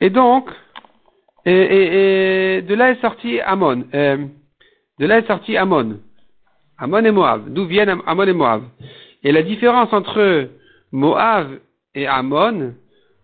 Et 0.00 0.10
donc, 0.10 0.48
et, 1.44 2.62
de 2.62 2.74
là 2.74 2.90
est 2.90 3.00
sorti 3.00 3.40
Amon. 3.40 3.84
Euh, 3.94 4.18
de 4.98 5.06
là 5.06 5.18
est 5.18 5.26
sorti 5.26 5.56
Amon. 5.56 5.98
Amon 6.78 7.04
et 7.04 7.10
Moab. 7.10 7.52
D'où 7.52 7.66
viennent 7.66 7.96
Amon 8.06 8.24
et 8.24 8.32
Moab? 8.32 8.62
Et 9.22 9.32
la 9.32 9.42
différence 9.42 9.92
entre 9.92 10.48
Moab 10.92 11.58
et 11.94 12.06
Amon 12.06 12.74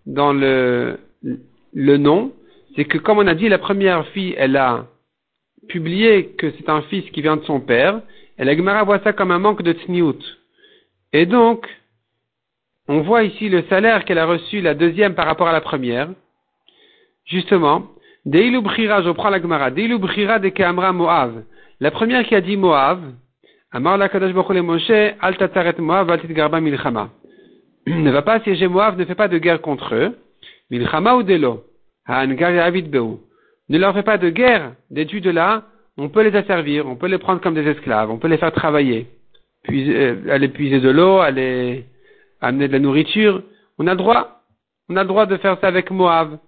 dans 0.06 0.32
le, 0.32 0.98
le 1.22 1.96
nom, 1.96 2.32
c'est 2.76 2.84
que 2.84 2.98
comme 2.98 3.18
on 3.18 3.26
a 3.26 3.34
dit, 3.34 3.48
la 3.48 3.58
première 3.58 4.06
fille, 4.08 4.34
elle 4.38 4.56
a 4.56 4.86
publié 5.68 6.30
que 6.38 6.50
c'est 6.52 6.68
un 6.68 6.82
fils 6.82 7.08
qui 7.10 7.22
vient 7.22 7.36
de 7.36 7.44
son 7.44 7.60
père, 7.60 8.00
et 8.38 8.44
la 8.44 8.56
Gemara 8.56 8.84
voit 8.84 9.00
ça 9.00 9.12
comme 9.12 9.30
un 9.30 9.38
manque 9.38 9.62
de 9.62 9.72
tsniout. 9.72 10.18
Et 11.12 11.26
donc, 11.26 11.66
on 12.88 13.00
voit 13.02 13.24
ici 13.24 13.48
le 13.48 13.62
salaire 13.68 14.04
qu'elle 14.04 14.18
a 14.18 14.26
reçu 14.26 14.60
la 14.60 14.74
deuxième 14.74 15.14
par 15.14 15.26
rapport 15.26 15.48
à 15.48 15.52
la 15.52 15.60
première. 15.60 16.08
Justement, 17.26 17.88
Deilu 18.24 18.60
Brira, 18.60 19.02
je 19.02 19.10
prends 19.10 19.30
la 19.30 19.40
Gemara, 19.40 19.70
Deilu 19.70 19.98
Brira 19.98 20.38
de 20.38 20.48
Keamra 20.48 20.92
Moav. 20.92 21.42
La 21.80 21.90
première 21.90 22.24
qui 22.24 22.34
a 22.34 22.40
dit 22.40 22.56
Moav, 22.56 23.00
Amar 23.72 23.96
la 23.96 24.08
Moshe, 24.62 24.90
Al 25.20 25.36
Tataret 25.36 25.76
Moav, 25.78 26.10
Al 26.10 26.20
Garba 26.28 26.60
Milchama. 26.60 27.10
Ne 27.86 28.10
va 28.10 28.22
pas 28.22 28.34
assiéger 28.34 28.68
Moav, 28.68 28.98
ne 28.98 29.04
fait 29.04 29.14
pas 29.14 29.28
de 29.28 29.38
guerre 29.38 29.60
contre 29.60 29.94
eux. 29.94 30.18
Milchama 30.70 31.14
ou 31.16 31.22
Delo? 31.22 31.64
Ne 32.08 33.78
leur 33.78 33.94
fait 33.94 34.02
pas 34.02 34.18
de 34.18 34.30
guerre, 34.30 34.72
d'études 34.90 35.24
de 35.24 35.30
là, 35.30 35.64
on 35.96 36.08
peut 36.08 36.22
les 36.22 36.36
asservir, 36.36 36.86
on 36.86 36.96
peut 36.96 37.08
les 37.08 37.18
prendre 37.18 37.40
comme 37.40 37.54
des 37.54 37.66
esclaves, 37.66 38.10
on 38.10 38.18
peut 38.18 38.28
les 38.28 38.38
faire 38.38 38.52
travailler, 38.52 39.06
euh, 39.70 40.30
aller 40.30 40.48
puiser 40.48 40.80
de 40.80 40.88
l'eau, 40.88 41.18
aller 41.18 41.84
amener 42.40 42.68
de 42.68 42.72
la 42.72 42.78
nourriture. 42.78 43.42
On 43.78 43.86
a 43.86 43.94
droit, 43.94 44.42
on 44.88 44.96
a 44.96 45.04
droit 45.04 45.26
de 45.26 45.36
faire 45.36 45.58
ça 45.60 45.68
avec 45.68 45.90
Moab. 45.90 46.38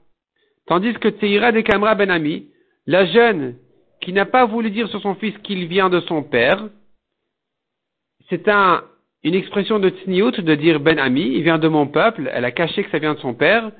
Tandis 0.66 0.94
que 0.94 1.10
Tseira 1.10 1.52
de 1.52 1.60
Kamra 1.60 1.94
Ben 1.94 2.10
Ami, 2.10 2.46
la 2.86 3.04
jeune 3.04 3.56
qui 4.00 4.12
n'a 4.12 4.26
pas 4.26 4.46
voulu 4.46 4.70
dire 4.70 4.88
sur 4.88 5.00
son 5.00 5.14
fils 5.14 5.36
qu'il 5.38 5.66
vient 5.66 5.90
de 5.90 6.00
son 6.00 6.22
père, 6.22 6.68
c'est 8.30 8.48
un, 8.48 8.82
une 9.22 9.34
expression 9.34 9.78
de 9.78 9.90
tsniout 9.90 10.30
de 10.30 10.54
dire 10.54 10.80
Ben 10.80 10.98
Ami, 10.98 11.30
il 11.34 11.42
vient 11.42 11.58
de 11.58 11.68
mon 11.68 11.86
peuple, 11.86 12.30
elle 12.32 12.44
a 12.44 12.52
caché 12.52 12.84
que 12.84 12.90
ça 12.90 12.98
vient 12.98 13.14
de 13.14 13.20
son 13.20 13.34
père, 13.34 13.70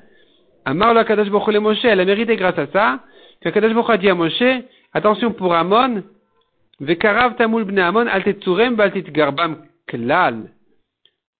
Amar 0.65 0.93
la 0.93 1.03
Kadash 1.03 1.27
le 1.27 1.59
Moshe, 1.59 1.83
elle 1.83 1.99
a 1.99 2.05
mérité 2.05 2.35
grâce 2.35 2.57
à 2.57 2.67
ça, 2.67 2.99
que 3.41 3.49
Kadash 3.49 3.73
a 3.89 3.97
dit 3.97 4.09
à 4.09 4.15
Moshe, 4.15 4.43
attention 4.93 5.31
pour 5.33 5.53
Amon, 5.53 6.03
Vekarav 6.79 7.35
tamul 7.35 7.65
bne 7.65 7.79
Amon, 7.79 8.07
altetsurem 8.07 8.75
baltit 8.75 9.03
garbam 9.11 9.57
klal. 9.87 10.51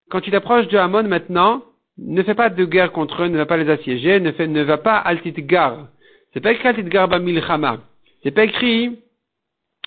Quand 0.09 0.21
tu 0.21 0.31
t'approches 0.31 0.67
de 0.67 0.77
Amon 0.77 1.03
maintenant, 1.03 1.63
ne 1.97 2.21
fais 2.23 2.35
pas 2.35 2.49
de 2.49 2.65
guerre 2.65 2.91
contre 2.91 3.23
eux, 3.23 3.27
ne 3.27 3.37
va 3.37 3.45
pas 3.45 3.57
les 3.57 3.69
assiéger, 3.69 4.19
ne, 4.19 4.31
fais, 4.31 4.47
ne 4.47 4.61
va 4.63 4.77
pas 4.77 4.97
altit 4.97 5.33
gar. 5.33 5.87
C'est 6.33 6.41
pas 6.41 6.51
écrit 6.51 6.67
altit 6.67 6.83
garbam 6.83 7.23
milchama. 7.23 7.77
C'est 8.23 8.31
pas 8.31 8.43
écrit, 8.43 8.99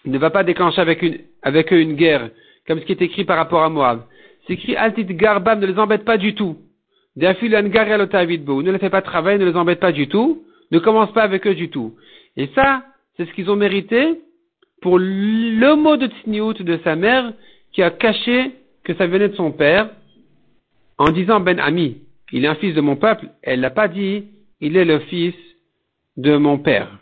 ne 0.04 0.18
va 0.18 0.30
pas 0.30 0.44
déclencher 0.44 0.80
avec 0.80 1.72
eux 1.72 1.80
une 1.80 1.94
guerre, 1.94 2.30
comme 2.66 2.80
ce 2.80 2.84
qui 2.84 2.92
est 2.92 3.02
écrit 3.02 3.24
par 3.24 3.36
rapport 3.36 3.62
à 3.62 3.68
Moab. 3.68 4.02
C'est 4.46 4.54
écrit 4.54 4.76
altit 4.76 5.04
garbam, 5.04 5.58
ne 5.58 5.66
les 5.66 5.78
embête 5.78 6.04
pas 6.04 6.16
du 6.16 6.34
tout. 6.34 6.56
Ne 7.16 8.72
les 8.72 8.78
fais 8.78 8.90
pas 8.90 9.02
travailler, 9.02 9.38
ne 9.38 9.46
les 9.46 9.56
embête 9.56 9.80
pas 9.80 9.92
du 9.92 10.08
tout, 10.08 10.44
ne 10.70 10.78
commence 10.78 11.12
pas 11.12 11.22
avec 11.22 11.46
eux 11.46 11.54
du 11.54 11.70
tout. 11.70 11.94
Et 12.36 12.48
ça, 12.54 12.82
c'est 13.16 13.26
ce 13.26 13.32
qu'ils 13.32 13.50
ont 13.50 13.56
mérité 13.56 14.20
pour 14.82 14.98
le 14.98 15.74
mot 15.74 15.96
de 15.96 16.08
Tsniout 16.08 16.52
de 16.52 16.78
sa 16.84 16.94
mère 16.96 17.32
qui 17.72 17.82
a 17.82 17.90
caché 17.90 18.52
que 18.84 18.94
ça 18.94 19.06
venait 19.06 19.28
de 19.28 19.34
son 19.34 19.50
père 19.50 19.88
en 20.98 21.10
disant 21.10 21.40
Ben 21.40 21.58
Ami, 21.58 22.02
il 22.32 22.44
est 22.44 22.48
un 22.48 22.54
fils 22.56 22.74
de 22.74 22.80
mon 22.80 22.96
peuple. 22.96 23.28
Elle 23.42 23.60
l'a 23.60 23.70
pas 23.70 23.88
dit, 23.88 24.26
il 24.60 24.76
est 24.76 24.84
le 24.84 24.98
fils 25.00 25.34
de 26.16 26.36
mon 26.36 26.58
père. 26.58 26.98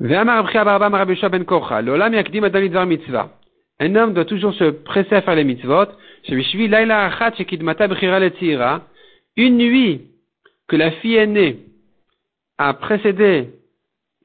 Ben 0.00 0.28
un 3.80 3.96
homme 3.96 4.14
doit 4.14 4.24
toujours 4.24 4.54
se 4.54 4.70
presser 4.70 5.14
à 5.16 5.22
faire 5.22 5.34
les 5.34 5.44
mitzvot. 5.44 5.86
Une 9.36 9.56
nuit 9.56 10.00
que 10.68 10.76
la 10.76 10.90
fille 10.92 11.16
aînée 11.16 11.58
a 12.58 12.74
précédé 12.74 13.50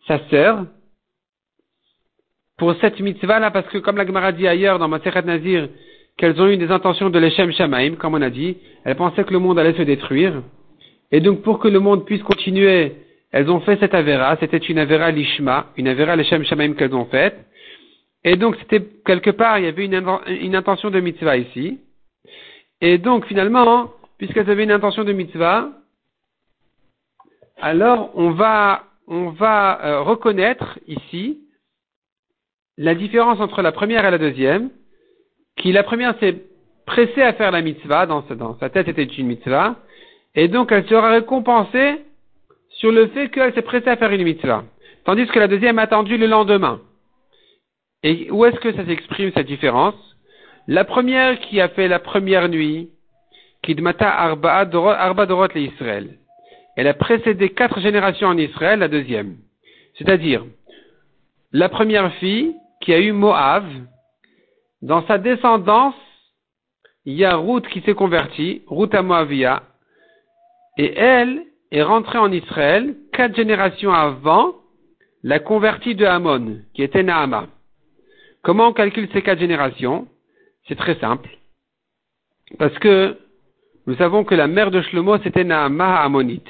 sa 0.07 0.19
sœur, 0.29 0.65
pour 2.57 2.75
cette 2.81 2.99
mitzvah-là, 2.99 3.51
parce 3.51 3.67
que 3.67 3.77
comme 3.77 3.97
la 3.97 4.05
Gemara 4.05 4.31
dit 4.31 4.47
ailleurs 4.47 4.79
dans 4.79 4.88
Masechet 4.88 5.21
Nazir, 5.21 5.69
qu'elles 6.17 6.41
ont 6.41 6.47
eu 6.47 6.57
des 6.57 6.69
intentions 6.69 7.09
de 7.09 7.17
l'Echem 7.17 7.51
Shamaim, 7.53 7.95
comme 7.95 8.15
on 8.15 8.21
a 8.21 8.29
dit, 8.29 8.57
elles 8.83 8.97
pensaient 8.97 9.23
que 9.23 9.31
le 9.31 9.39
monde 9.39 9.57
allait 9.57 9.77
se 9.77 9.81
détruire. 9.83 10.43
Et 11.12 11.21
donc 11.21 11.41
pour 11.41 11.59
que 11.59 11.69
le 11.69 11.79
monde 11.79 12.05
puisse 12.05 12.21
continuer, 12.23 12.97
elles 13.31 13.49
ont 13.49 13.62
fait 13.62 13.77
cette 13.79 13.93
Avera, 13.93 14.35
c'était 14.39 14.57
une 14.57 14.79
Avera 14.79 15.12
Lishma, 15.12 15.67
une 15.77 15.88
Avera 15.88 16.15
l'Echem 16.15 16.43
Shamaim 16.43 16.73
qu'elles 16.73 16.93
ont 16.93 17.05
faite. 17.05 17.38
Et 18.23 18.35
donc, 18.35 18.57
c'était 18.59 18.85
quelque 19.05 19.29
part, 19.29 19.59
il 19.59 19.65
y 19.65 19.67
avait 19.67 19.85
une, 19.85 20.55
intention 20.55 20.89
de 20.89 20.99
mitzvah 20.99 21.38
ici. 21.38 21.79
Et 22.81 22.97
donc, 22.97 23.25
finalement, 23.25 23.91
puisqu'elles 24.17 24.49
avaient 24.49 24.63
une 24.63 24.71
intention 24.71 25.03
de 25.03 25.13
mitzvah, 25.13 25.69
alors 27.61 28.11
on 28.15 28.31
va, 28.31 28.83
on 29.07 29.29
va 29.29 29.83
euh, 29.83 30.01
reconnaître 30.01 30.79
ici 30.87 31.39
la 32.77 32.95
différence 32.95 33.41
entre 33.41 33.61
la 33.61 33.73
première 33.73 34.05
et 34.05 34.11
la 34.11 34.17
deuxième, 34.17 34.69
qui 35.57 35.73
la 35.73 35.83
première 35.83 36.17
s'est 36.19 36.37
pressée 36.85 37.21
à 37.21 37.33
faire 37.33 37.51
la 37.51 37.61
mitzvah, 37.61 38.05
dans, 38.05 38.21
dans 38.21 38.57
sa 38.59 38.69
tête 38.69 38.87
était 38.87 39.03
une 39.03 39.27
mitzvah, 39.27 39.75
et 40.33 40.47
donc 40.47 40.71
elle 40.71 40.87
sera 40.87 41.09
récompensée 41.09 42.01
sur 42.69 42.91
le 42.91 43.07
fait 43.07 43.29
qu'elle 43.29 43.53
s'est 43.53 43.61
pressée 43.61 43.89
à 43.89 43.97
faire 43.97 44.11
une 44.11 44.23
mitzvah. 44.23 44.63
Tandis 45.03 45.27
que 45.27 45.39
la 45.39 45.47
deuxième 45.47 45.79
a 45.79 45.83
attendu 45.83 46.17
le 46.17 46.27
lendemain. 46.27 46.79
Et 48.03 48.31
où 48.31 48.45
est-ce 48.45 48.59
que 48.59 48.73
ça 48.73 48.85
s'exprime 48.85 49.31
cette 49.33 49.47
différence? 49.47 49.95
La 50.71 50.86
première 50.86 51.39
qui 51.39 51.60
a 51.60 51.69
fait 51.69 51.88
la 51.88 51.97
première 51.97 52.47
nuit, 52.47 52.91
Kidmata 53.63 54.08
Arba 54.08 54.65
Dorot 54.65 55.47
Israël. 55.55 56.19
Elle 56.75 56.88
a 56.88 56.93
précédé 56.93 57.49
quatre 57.49 57.79
générations 57.79 58.27
en 58.27 58.38
Israël, 58.38 58.77
la 58.77 58.88
deuxième. 58.88 59.38
C'est-à-dire, 59.97 60.45
la 61.53 61.69
première 61.69 62.13
fille 62.17 62.53
qui 62.82 62.93
a 62.93 62.99
eu 62.99 63.13
Moab, 63.13 63.65
dans 64.84 65.03
sa 65.08 65.17
descendance, 65.17 65.95
il 67.03 67.15
y 67.15 67.25
a 67.25 67.36
Ruth 67.36 67.67
qui 67.69 67.82
s'est 67.82 67.95
convertie, 67.95 68.62
Ruth 68.67 68.93
à 68.93 69.01
Moavia, 69.01 69.63
et 70.77 70.93
elle 70.95 71.45
est 71.71 71.82
rentrée 71.82 72.19
en 72.19 72.32
Israël 72.32 72.95
quatre 73.12 73.36
générations 73.36 73.91
avant 73.91 74.53
la 75.23 75.39
convertie 75.39 75.95
de 75.95 76.05
Hamon, 76.05 76.60
qui 76.75 76.84
était 76.84 77.01
Naama. 77.01 77.47
Comment 78.43 78.67
on 78.67 78.73
calcule 78.73 79.10
ces 79.12 79.23
quatre 79.23 79.39
générations? 79.39 80.08
C'est 80.69 80.75
très 80.75 80.99
simple. 80.99 81.29
Parce 82.60 82.77
que 82.77 83.17
nous 83.88 83.95
savons 83.95 84.23
que 84.23 84.36
la 84.36 84.47
mère 84.47 84.69
de 84.69 84.82
Shlomo, 84.84 85.17
c'était 85.23 85.43
Naama 85.43 86.01
Ammonite. 86.01 86.49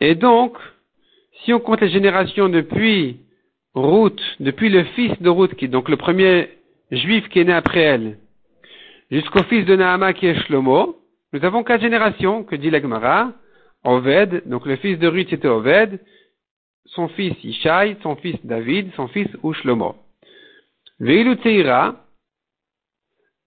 Et 0.00 0.14
donc, 0.14 0.56
si 1.44 1.52
on 1.52 1.60
compte 1.60 1.82
les 1.82 1.90
générations 1.90 2.48
depuis 2.48 3.18
Ruth, 3.74 4.20
depuis 4.40 4.70
le 4.70 4.84
fils 4.84 5.20
de 5.20 5.28
Ruth, 5.28 5.54
qui 5.54 5.66
est 5.66 5.68
donc 5.68 5.90
le 5.90 5.98
premier 5.98 6.48
juif 6.90 7.28
qui 7.28 7.40
est 7.40 7.44
né 7.44 7.52
après 7.52 7.80
elle, 7.80 8.18
jusqu'au 9.10 9.42
fils 9.44 9.66
de 9.66 9.76
Naama 9.76 10.14
qui 10.14 10.26
est 10.26 10.40
Shlomo, 10.46 10.96
nous 11.34 11.44
avons 11.44 11.62
quatre 11.62 11.82
générations, 11.82 12.44
que 12.44 12.56
dit 12.56 12.70
l'Agmara, 12.70 13.32
Oved, 13.84 14.48
donc 14.48 14.64
le 14.64 14.76
fils 14.76 14.98
de 14.98 15.06
Ruth 15.06 15.32
était 15.32 15.48
Oved, 15.48 16.00
son 16.86 17.08
fils 17.08 17.34
Ishaï, 17.44 17.96
son 18.02 18.16
fils 18.16 18.38
David, 18.44 18.90
son 18.96 19.08
fils 19.08 19.28
Ushlomo. 19.44 19.96
Veilu 20.98 21.36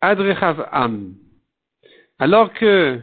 Adrechav 0.08 0.68
Am. 0.72 1.14
Alors 2.20 2.54
que, 2.54 3.00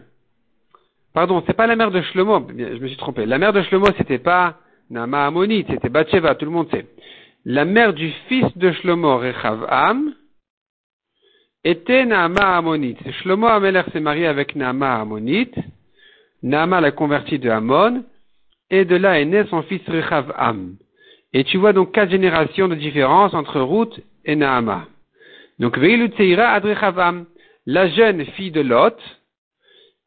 pardon, 1.13 1.43
c'est 1.47 1.57
pas 1.57 1.67
la 1.67 1.77
mère 1.77 1.91
de 1.91 2.01
Shlomo, 2.01 2.47
je 2.49 2.79
me 2.79 2.89
suis 2.89 2.97
trompé. 2.97 3.27
La 3.27 3.39
mère 3.39 3.53
de 3.53 3.63
Shlomo, 3.63 3.87
c'était 3.99 4.19
pas 4.19 4.57
Nama 4.91 5.27
Amonite, 5.27 5.67
c'était 5.69 5.89
Bathsheba, 5.89 6.35
tout 6.35 6.45
le 6.45 6.51
monde 6.51 6.71
sait. 6.71 6.87
La 7.45 7.65
mère 7.65 7.93
du 7.93 8.11
fils 8.29 8.57
de 8.57 8.73
Shlomo, 8.73 9.19
Rechav 9.19 9.67
Am, 9.69 10.15
était 11.65 12.05
Naama 12.05 12.57
Ammonite. 12.57 12.99
Shlomo 13.21 13.47
Ameler 13.47 13.83
s'est 13.93 14.01
marié 14.01 14.27
avec 14.27 14.57
Naama 14.57 15.01
Ammonite. 15.01 15.55
Naama 16.43 16.81
l'a 16.81 16.91
converti 16.91 17.39
de 17.39 17.51
Ammon. 17.51 18.05
Et 18.71 18.85
de 18.85 18.97
là 18.97 19.21
est 19.21 19.25
né 19.25 19.45
son 19.51 19.63
fils 19.63 19.83
Rechav 19.89 20.33
Am. 20.37 20.77
Et 21.33 21.45
tu 21.45 21.59
vois 21.59 21.73
donc 21.73 21.93
quatre 21.93 22.11
générations 22.11 22.69
de 22.69 22.75
différence 22.75 23.35
entre 23.35 23.61
Ruth 23.61 24.01
et 24.25 24.37
Naama. 24.37 24.87
Donc 25.63 25.79
Veilu 25.79 26.09
Tseira 26.09 26.57
Am. 26.57 27.27
La 27.67 27.89
jeune 27.89 28.25
fille 28.35 28.51
de 28.51 28.61
Lot, 28.61 28.99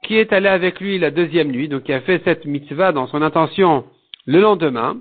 qui 0.04 0.18
est 0.18 0.34
allée 0.34 0.50
avec 0.50 0.82
lui 0.82 1.00
la 1.00 1.12
deuxième 1.12 1.50
nuit, 1.50 1.70
donc 1.70 1.84
qui 1.84 1.94
a 1.94 2.02
fait 2.02 2.22
cette 2.26 2.44
mitzvah 2.44 2.92
dans 2.92 3.08
son 3.08 3.22
intention 3.22 3.86
le 4.26 4.42
lendemain, 4.42 4.98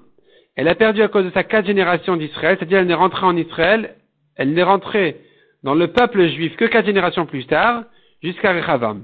elle 0.55 0.69
a 0.69 0.77
perdu 0.77 1.03
à 1.03 1.09
cause 1.09 1.25
de 1.25 1.31
sa 1.31 1.43
quatre 1.43 1.67
générations 1.67 2.17
d'Israël, 2.17 2.57
c'est-à-dire 2.57 2.79
elle 2.79 2.87
n'est 2.87 2.95
rentrée 2.95 3.27
en 3.27 3.37
Israël, 3.37 3.97
elle 4.37 4.53
n'est 4.53 4.63
rentrée 4.63 5.17
dans 5.65 5.75
le 5.75 5.89
peuple 5.89 6.29
juif 6.29 6.55
que 6.55 6.67
quatre 6.67 6.87
générations 6.87 7.27
plus 7.27 7.47
tard, 7.47 7.83
jusqu'à 8.23 8.53
Rechavam. 8.53 9.03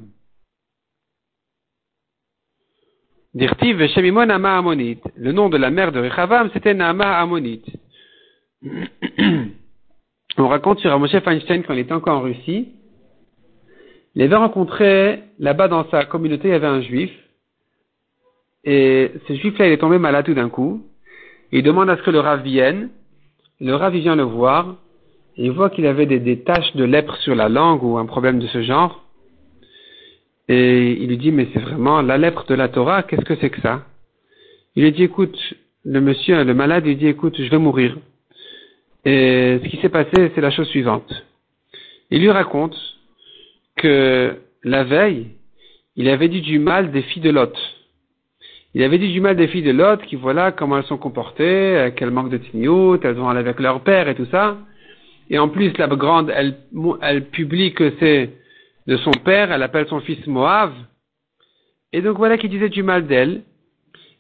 Dirtiv 3.35 3.81
Nama. 3.81 4.63
Le 5.17 5.33
nom 5.33 5.49
de 5.49 5.57
la 5.57 5.71
mère 5.71 5.91
de 5.91 5.99
Rechavam, 5.99 6.49
c'était 6.53 6.75
Nama 6.75 7.19
Amonit. 7.19 7.65
On 10.41 10.49
raconte 10.49 10.81
sur 10.81 10.99
Moshe 10.99 11.19
Feinstein 11.21 11.63
quand 11.63 11.75
il 11.75 11.81
était 11.81 11.93
encore 11.93 12.19
en 12.19 12.23
Russie. 12.23 12.69
Il 14.15 14.23
avait 14.23 14.37
rencontré, 14.37 15.23
là-bas 15.39 15.69
dans 15.69 15.89
sa 15.91 16.05
communauté, 16.07 16.49
il 16.49 16.53
y 16.53 16.55
avait 16.55 16.67
un 16.67 16.81
juif. 16.81 17.11
Et 18.65 19.13
ce 19.29 19.35
juif-là, 19.35 19.67
il 19.67 19.73
est 19.73 19.79
tombé 19.79 19.99
malade 19.99 20.25
tout 20.25 20.35
d'un 20.35 20.49
coup. 20.49 20.83
Il 21.53 21.63
demande 21.63 21.91
à 21.91 21.97
ce 21.97 22.03
que 22.03 22.11
le 22.11 22.21
rav 22.21 22.43
vienne. 22.43 22.89
Le 23.61 23.75
rav, 23.75 23.95
vient 23.95 24.17
le 24.17 24.23
voir 24.23 24.77
il 25.37 25.53
voit 25.53 25.71
qu'il 25.71 25.87
avait 25.87 26.07
des, 26.07 26.41
taches 26.41 26.75
de 26.75 26.85
lèpre 26.85 27.17
sur 27.17 27.35
la 27.35 27.49
langue 27.49 27.83
ou 27.83 27.99
un 27.99 28.07
problème 28.07 28.39
de 28.39 28.47
ce 28.49 28.63
genre. 28.63 29.05
Et 30.49 30.93
il 31.01 31.09
lui 31.09 31.19
dit, 31.19 31.33
mais 31.33 31.49
c'est 31.53 31.61
vraiment 31.61 32.03
la 32.03 32.19
lèpre 32.19 32.45
de 32.47 32.55
la 32.55 32.69
Torah, 32.69 33.03
qu'est-ce 33.05 33.25
que 33.25 33.37
c'est 33.37 33.51
que 33.51 33.61
ça? 33.61 33.85
Il 34.75 34.83
lui 34.83 34.93
dit, 34.93 35.05
écoute, 35.05 35.39
le 35.85 36.01
monsieur, 36.01 36.43
le 36.45 36.55
malade, 36.55 36.87
il 36.87 36.99
dit, 36.99 37.07
écoute, 37.07 37.37
je 37.39 37.49
vais 37.49 37.59
mourir. 37.59 37.97
Et 39.05 39.61
ce 39.63 39.69
qui 39.69 39.79
s'est 39.79 39.89
passé, 39.89 40.31
c'est 40.35 40.41
la 40.41 40.51
chose 40.51 40.69
suivante. 40.69 41.11
Il 42.11 42.21
lui 42.21 42.31
raconte 42.31 42.77
que 43.77 44.37
la 44.63 44.85
veille, 44.85 45.29
il 45.97 46.09
avait 46.09 46.29
dit 46.29 46.43
du 46.43 46.59
mal 46.59 46.91
des 46.91 47.03
filles 47.03 47.23
de 47.23 47.31
Lot. 47.31 47.57
Il 48.75 48.83
avait 48.83 48.99
dit 48.99 49.11
du 49.13 49.21
mal 49.21 49.37
des 49.37 49.49
filles 49.49 49.63
de 49.63 49.73
Lot, 49.73 50.03
qui 50.03 50.17
voilà 50.17 50.53
comment 50.53 50.77
elles 50.79 50.85
sont 50.85 50.99
comportées, 50.99 51.93
qu'elles 51.97 52.11
manquent 52.11 52.31
de 52.31 52.39
tignout, 52.39 53.01
elles 53.05 53.19
ont 53.19 53.29
allé 53.29 53.41
avec 53.41 53.59
leur 53.59 53.81
père 53.83 54.09
et 54.09 54.15
tout 54.15 54.27
ça. 54.31 54.59
Et 55.29 55.39
en 55.39 55.49
plus, 55.49 55.77
la 55.79 55.87
grande, 55.87 56.31
elle, 56.35 56.57
elle 57.03 57.27
publie 57.27 57.73
que 57.73 57.93
c'est 58.01 58.31
de 58.87 58.97
son 58.99 59.13
père, 59.13 59.53
elle 59.53 59.63
appelle 59.63 59.87
son 59.89 60.01
fils 60.01 60.25
Moab. 60.27 60.73
Et 61.93 62.03
donc 62.03 62.19
voilà 62.19 62.37
qu'il 62.39 62.51
disait 62.51 62.69
du 62.69 62.83
mal 62.83 63.07
d'elle. 63.07 63.43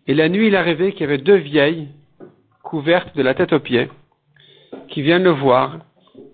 Et 0.06 0.14
la 0.14 0.28
nuit, 0.28 0.48
il 0.48 0.56
a 0.56 0.62
rêvé 0.62 0.92
qu'il 0.92 1.02
y 1.02 1.04
avait 1.04 1.18
deux 1.18 1.36
vieilles, 1.36 1.88
couvertes 2.62 3.16
de 3.16 3.22
la 3.22 3.34
tête 3.34 3.52
aux 3.52 3.60
pieds, 3.60 3.88
qui 4.90 5.02
viennent 5.02 5.24
le 5.24 5.30
voir 5.30 5.78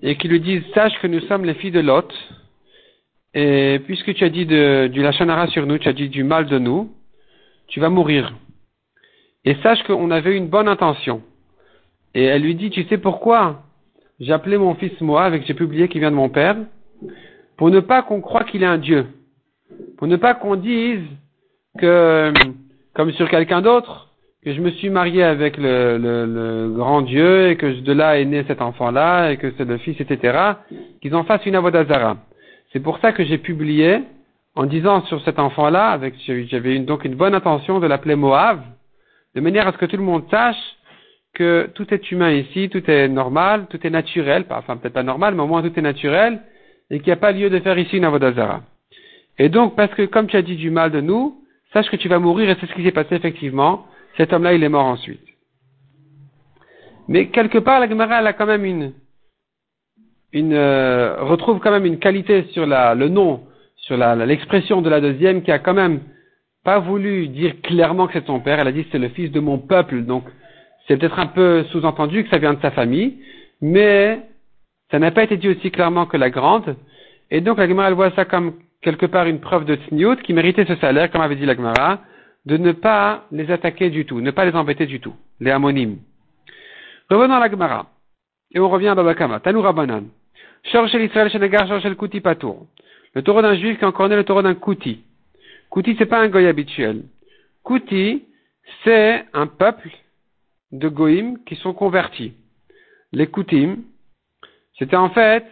et 0.03 0.17
qui 0.17 0.29
lui 0.29 0.41
disent, 0.41 0.65
sache 0.75 0.99
que 1.01 1.07
nous 1.07 1.21
sommes 1.21 1.45
les 1.45 1.55
filles 1.55 1.71
de 1.71 1.81
Lot, 1.81 2.13
et 3.35 3.81
puisque 3.85 4.15
tu 4.15 4.25
as 4.25 4.31
dit 4.31 4.47
de, 4.47 4.89
du 4.89 5.03
lachanara 5.03 5.47
sur 5.49 5.67
nous, 5.67 5.79
tu 5.79 5.89
as 5.89 5.93
dit 5.93 6.09
du 6.09 6.25
mal 6.25 6.47
de 6.47 6.59
nous, 6.59 6.91
tu 7.69 7.81
vas 7.81 7.91
mourir. 7.91 8.33
Et 9.45 9.55
sache 9.57 9.83
qu'on 9.85 10.11
avait 10.11 10.37
une 10.37 10.49
bonne 10.49 10.69
intention. 10.69 11.23
Et 12.15 12.25
elle 12.25 12.43
lui 12.43 12.55
dit, 12.55 12.71
tu 12.71 12.85
sais 12.85 12.99
pourquoi 12.99 13.63
j'ai 14.21 14.33
appelé 14.33 14.57
mon 14.57 14.75
fils 14.75 14.99
Moab 15.03 15.35
et 15.35 15.41
que 15.41 15.47
j'ai 15.47 15.55
publié 15.55 15.89
qu'il 15.89 16.01
vient 16.01 16.11
de 16.11 16.17
mon 16.17 16.31
père, 16.31 16.57
pour 17.59 17.71
ne 17.71 17.81
pas 17.81 18.03
qu'on 18.03 18.23
croie 18.23 18.45
qu'il 18.45 18.63
est 18.63 18.67
un 18.67 18.79
Dieu. 18.79 19.07
Pour 19.99 20.07
ne 20.07 20.17
pas 20.17 20.35
qu'on 20.35 20.57
dise 20.57 21.05
que, 21.79 22.33
comme 22.95 23.13
sur 23.13 23.29
quelqu'un 23.29 23.61
d'autre, 23.61 24.06
que 24.47 24.55
je 24.55 24.61
me 24.61 24.71
suis 24.71 24.91
marié 24.91 25.25
avec 25.25 25.57
le, 25.57 25.99
le, 25.99 26.69
grand 26.69 27.03
Dieu 27.03 27.49
et 27.49 27.57
que 27.57 27.67
de 27.81 27.93
là 27.93 28.21
est 28.21 28.25
né 28.25 28.45
cet 28.47 28.63
enfant-là 28.63 29.33
et 29.33 29.39
que 29.39 29.53
c'est 29.59 29.65
le 29.65 29.77
fils, 29.79 30.01
etc., 30.01 30.39
qu'ils 31.03 31.17
en 31.17 31.25
fassent 31.25 31.45
une 31.47 31.57
avodazara. 31.57 32.19
C'est 32.73 32.79
pour 32.79 33.01
ça 33.01 33.11
que 33.11 33.25
j'ai 33.25 33.39
publié 33.39 34.03
en 34.55 34.67
disant 34.67 35.05
sur 35.07 35.21
cet 35.25 35.41
enfant-là, 35.41 35.89
avec, 35.89 36.15
j'avais 36.49 36.79
donc 36.79 37.05
une 37.05 37.17
bonne 37.17 37.35
intention 37.35 37.81
de 37.81 37.89
l'appeler 37.89 38.15
Moab, 38.15 38.61
de 39.35 39.41
manière 39.41 39.67
à 39.67 39.73
ce 39.73 39.79
que 39.79 39.87
tout 39.87 39.97
le 39.97 40.05
monde 40.05 40.23
sache 40.31 40.77
que 41.35 41.69
tout 41.75 41.93
est 41.93 42.13
humain 42.13 42.31
ici, 42.31 42.69
tout 42.69 42.89
est 42.89 43.09
normal, 43.09 43.67
tout 43.69 43.85
est 43.85 43.91
naturel, 43.91 44.45
enfin 44.49 44.77
peut-être 44.77 44.95
pas 44.95 45.03
normal, 45.03 45.35
mais 45.35 45.43
au 45.43 45.49
moins 45.49 45.63
tout 45.63 45.77
est 45.77 45.83
naturel, 45.83 46.41
et 46.91 47.01
qu'il 47.01 47.09
n'y 47.09 47.15
a 47.15 47.17
pas 47.17 47.33
lieu 47.33 47.51
de 47.51 47.59
faire 47.59 47.77
ici 47.81 47.97
une 47.97 48.05
avodazara. 48.05 48.63
Et 49.41 49.49
donc, 49.49 49.75
parce 49.75 49.93
que 49.95 50.03
comme 50.03 50.29
tu 50.29 50.37
as 50.37 50.43
dit 50.43 50.55
du 50.55 50.71
mal 50.71 50.93
de 50.93 51.01
nous, 51.01 51.35
sache 51.73 51.91
que 51.91 51.97
tu 51.97 52.07
vas 52.07 52.21
mourir, 52.21 52.49
et 52.49 52.57
c'est 52.61 52.67
ce 52.67 52.75
qui 52.75 52.85
s'est 52.85 52.93
passé 52.93 53.17
effectivement. 53.17 53.87
Cet 54.17 54.33
homme-là, 54.33 54.55
il 54.55 54.63
est 54.63 54.69
mort 54.69 54.87
ensuite. 54.87 55.21
Mais 57.09 57.29
quelque 57.29 57.59
part, 57.59 57.81
la 57.81 57.89
Gemara, 57.89 58.21
elle 58.21 58.27
a 58.27 58.33
quand 58.33 58.47
même 58.47 58.65
une, 58.65 58.93
une 60.33 60.55
euh, 60.55 61.23
retrouve 61.23 61.61
quand 61.61 61.71
même 61.71 61.87
une 61.87 61.99
qualité 61.99 62.45
sur 62.53 62.67
la, 62.67 62.95
le 62.95 63.09
nom, 63.09 63.43
sur 63.77 63.97
l'expression 63.97 64.83
de 64.83 64.91
la 64.91 65.01
deuxième, 65.01 65.43
qui 65.43 65.53
a 65.53 65.59
quand 65.59 65.75
même 65.75 66.01
pas 66.65 66.81
voulu 66.81 67.29
dire 67.29 67.61
clairement 67.63 68.09
que 68.09 68.15
c'est 68.15 68.27
son 68.27 68.41
père. 68.41 68.59
Elle 68.59 68.67
a 68.67 68.73
dit 68.73 68.87
c'est 68.91 68.99
le 68.99 69.11
fils 69.11 69.31
de 69.31 69.39
mon 69.39 69.59
peuple, 69.59 70.03
donc 70.03 70.25
c'est 70.87 70.97
peut-être 70.97 71.19
un 71.19 71.27
peu 71.27 71.65
sous-entendu 71.71 72.25
que 72.25 72.31
ça 72.31 72.39
vient 72.39 72.55
de 72.55 72.61
sa 72.61 72.73
famille, 72.73 73.19
mais 73.61 74.21
ça 74.91 74.99
n'a 74.99 75.11
pas 75.13 75.23
été 75.23 75.37
dit 75.37 75.49
aussi 75.49 75.71
clairement 75.71 76.07
que 76.07 76.17
la 76.17 76.31
grande. 76.31 76.77
Et 77.31 77.41
donc 77.41 77.59
la 77.59 77.69
Gemara, 77.69 77.89
elle 77.89 77.95
voit 77.95 78.11
ça 78.13 78.25
comme 78.25 78.55
quelque 78.83 79.07
part 79.07 79.27
une 79.27 79.41
preuve 79.41 79.65
de 79.65 79.77
tsniout 79.77 80.17
qui 80.17 80.33
méritait 80.33 80.65
ce 80.65 80.77
salaire, 80.77 81.11
comme 81.11 81.21
avait 81.21 81.37
dit 81.37 81.47
la 81.47 81.55
Gemara, 81.55 82.01
de 82.47 82.57
ne 82.57 82.73
pas 82.73 83.25
les 83.33 83.51
attaquer 83.51 83.91
du 83.91 84.07
tout, 84.07 84.21
ne 84.21 84.31
pas 84.31 84.45
les 84.45 84.55
embêter 84.55 84.87
du 84.87 85.01
tout, 85.01 85.15
les 85.41 85.51
amonymes. 85.51 85.99
Revenons 87.11 87.35
à 87.35 87.41
la 87.41 87.51
Gemara. 87.51 87.87
Et 88.53 88.61
on 88.61 88.69
revient 88.69 88.89
à 88.89 88.95
Babakama. 88.95 89.41
Tanou 89.41 89.61
Rabbanan. 89.61 90.05
l'Israël 90.65 91.31
Shenegar 91.31 91.67
le 91.67 91.95
Kouti 91.95 92.21
Patour. 92.21 92.67
Le 93.15 93.23
taureau 93.23 93.43
d'un 93.43 93.57
juif 93.57 93.79
qui 93.79 93.85
encore 93.85 94.09
le 94.09 94.25
taureau 94.25 94.43
d'un 94.43 94.55
Kouti. 94.55 95.03
Kouti, 95.71 95.97
c'est 95.99 96.07
pas 96.07 96.21
un 96.21 96.29
goy 96.29 96.47
habituel. 96.47 97.03
Kouti, 97.63 98.25
c'est 98.85 99.25
un 99.33 99.47
peuple 99.47 99.91
de 100.73 100.89
Goïm 100.89 101.43
qui 101.45 101.57
sont 101.57 101.73
convertis. 101.73 102.35
Les 103.13 103.27
Koutim, 103.27 103.79
c'était 104.79 104.97
en 104.97 105.11
fait, 105.11 105.45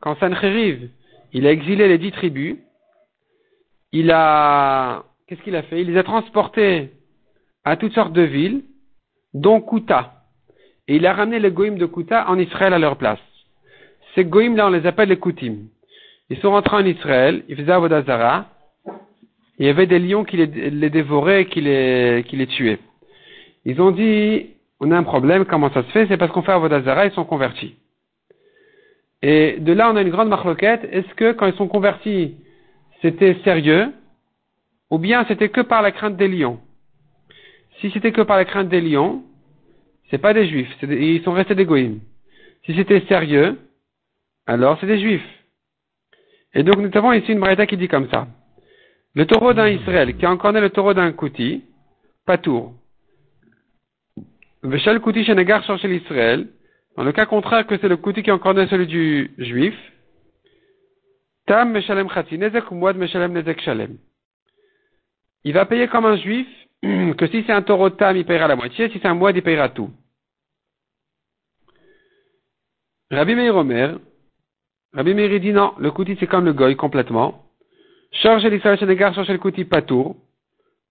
quand 0.00 0.18
Sancheriv, 0.18 0.88
il 1.32 1.46
a 1.46 1.52
exilé 1.52 1.88
les 1.88 1.98
dix 1.98 2.12
tribus, 2.12 2.56
il 3.92 4.10
a, 4.10 5.04
qu'est-ce 5.26 5.42
qu'il 5.42 5.56
a 5.56 5.62
fait? 5.62 5.80
Il 5.80 5.88
les 5.90 5.98
a 5.98 6.02
transportés 6.02 6.90
à 7.64 7.76
toutes 7.76 7.94
sortes 7.94 8.12
de 8.12 8.22
villes, 8.22 8.62
dont 9.34 9.60
Kouta. 9.60 10.12
Et 10.88 10.96
il 10.96 11.06
a 11.06 11.12
ramené 11.12 11.38
les 11.38 11.50
Goïm 11.50 11.78
de 11.78 11.86
Kouta 11.86 12.28
en 12.28 12.38
Israël 12.38 12.72
à 12.72 12.78
leur 12.78 12.96
place. 12.96 13.18
Ces 14.14 14.24
Goïm-là, 14.24 14.68
on 14.68 14.70
les 14.70 14.86
appelle 14.86 15.08
les 15.08 15.18
Koutim. 15.18 15.66
Ils 16.30 16.38
sont 16.38 16.50
rentrés 16.50 16.76
en 16.76 16.86
Israël, 16.86 17.42
ils 17.48 17.56
faisaient 17.56 17.72
Avodazara, 17.72 18.46
il 19.58 19.66
y 19.66 19.68
avait 19.68 19.86
des 19.86 19.98
lions 19.98 20.24
qui 20.24 20.36
les, 20.36 20.90
dévoraient 20.90 21.42
et 21.42 21.46
qui 21.46 21.60
les, 21.60 22.24
qui 22.28 22.36
les 22.36 22.46
tuaient. 22.46 22.78
Ils 23.64 23.80
ont 23.80 23.90
dit, 23.90 24.50
on 24.80 24.90
a 24.90 24.96
un 24.96 25.02
problème, 25.02 25.44
comment 25.44 25.70
ça 25.72 25.82
se 25.82 25.88
fait? 25.88 26.06
C'est 26.08 26.16
parce 26.16 26.30
qu'on 26.32 26.42
fait 26.42 26.52
Avodazara, 26.52 27.06
ils 27.06 27.12
sont 27.12 27.24
convertis. 27.24 27.74
Et 29.22 29.56
de 29.58 29.72
là, 29.72 29.90
on 29.90 29.96
a 29.96 30.02
une 30.02 30.10
grande 30.10 30.28
marloquette. 30.28 30.86
Est-ce 30.92 31.12
que 31.14 31.32
quand 31.32 31.46
ils 31.46 31.56
sont 31.56 31.68
convertis, 31.68 32.36
c'était 33.02 33.36
sérieux? 33.44 33.92
Ou 34.90 34.98
bien 34.98 35.24
c'était 35.26 35.48
que 35.48 35.60
par 35.60 35.82
la 35.82 35.92
crainte 35.92 36.16
des 36.16 36.28
lions 36.28 36.60
Si 37.80 37.90
c'était 37.90 38.12
que 38.12 38.22
par 38.22 38.36
la 38.36 38.44
crainte 38.44 38.68
des 38.68 38.80
lions, 38.80 39.24
c'est 40.10 40.18
pas 40.18 40.32
des 40.32 40.48
juifs, 40.48 40.70
ils 40.82 41.22
sont 41.22 41.32
restés 41.32 41.54
des 41.54 41.64
goïms. 41.64 42.00
Si 42.64 42.74
c'était 42.74 43.00
sérieux, 43.06 43.58
alors 44.46 44.78
c'est 44.80 44.86
des 44.86 45.00
juifs. 45.00 45.28
Et 46.54 46.62
donc 46.62 46.76
nous 46.76 46.90
avons 46.94 47.12
ici 47.12 47.32
une 47.32 47.40
braïta 47.40 47.66
qui 47.66 47.76
dit 47.76 47.88
comme 47.88 48.08
ça. 48.10 48.28
Le 49.14 49.26
taureau 49.26 49.52
d'un 49.52 49.68
Israël, 49.68 50.16
qui 50.16 50.26
a 50.26 50.30
encore 50.30 50.52
le 50.52 50.70
taureau 50.70 50.94
d'un 50.94 51.10
Kouti, 51.12 51.64
Patour. 52.24 52.74
Veshel 54.62 55.00
Kouti 55.00 55.24
Shenegar 55.24 55.64
chez 55.78 55.88
l'Israël, 55.88 56.48
dans 56.96 57.04
le 57.04 57.12
cas 57.12 57.26
contraire 57.26 57.66
que 57.66 57.76
c'est 57.78 57.88
le 57.88 57.96
Kouti 57.96 58.22
qui 58.22 58.30
est 58.30 58.66
celui 58.68 58.86
du 58.86 59.30
juif, 59.38 59.74
Tam 61.46 61.72
Meshalem 61.72 62.10
Chati, 62.10 62.38
Nezek 62.38 62.70
Mouad 62.70 62.96
Meshalem 62.96 63.32
Nezek 63.32 63.60
Shalem. 63.60 63.98
Il 65.46 65.52
va 65.52 65.64
payer 65.64 65.86
comme 65.86 66.06
un 66.06 66.16
juif, 66.16 66.48
que 66.82 67.26
si 67.28 67.44
c'est 67.46 67.52
un 67.52 67.62
taureau 67.62 67.90
Tam, 67.90 68.16
il 68.16 68.24
payera 68.24 68.48
la 68.48 68.56
moitié, 68.56 68.88
si 68.90 68.98
c'est 69.00 69.06
un 69.06 69.14
Mouad, 69.14 69.36
il 69.36 69.42
payera 69.42 69.68
tout. 69.68 69.90
Rabbi 73.12 73.36
Meir 73.36 73.54
Omer, 73.54 73.96
Rabbi 74.92 75.14
Meir 75.14 75.38
dit 75.38 75.52
non, 75.52 75.74
le 75.78 75.92
kouti 75.92 76.16
c'est 76.18 76.26
comme 76.26 76.46
le 76.46 76.52
goy 76.52 76.74
complètement. 76.74 77.44
Charge 78.10 78.44
l'Israël 78.44 78.76
Shenegar, 78.76 79.14
charge 79.14 79.28
le 79.28 79.38
kouti 79.38 79.64
patour. 79.64 80.16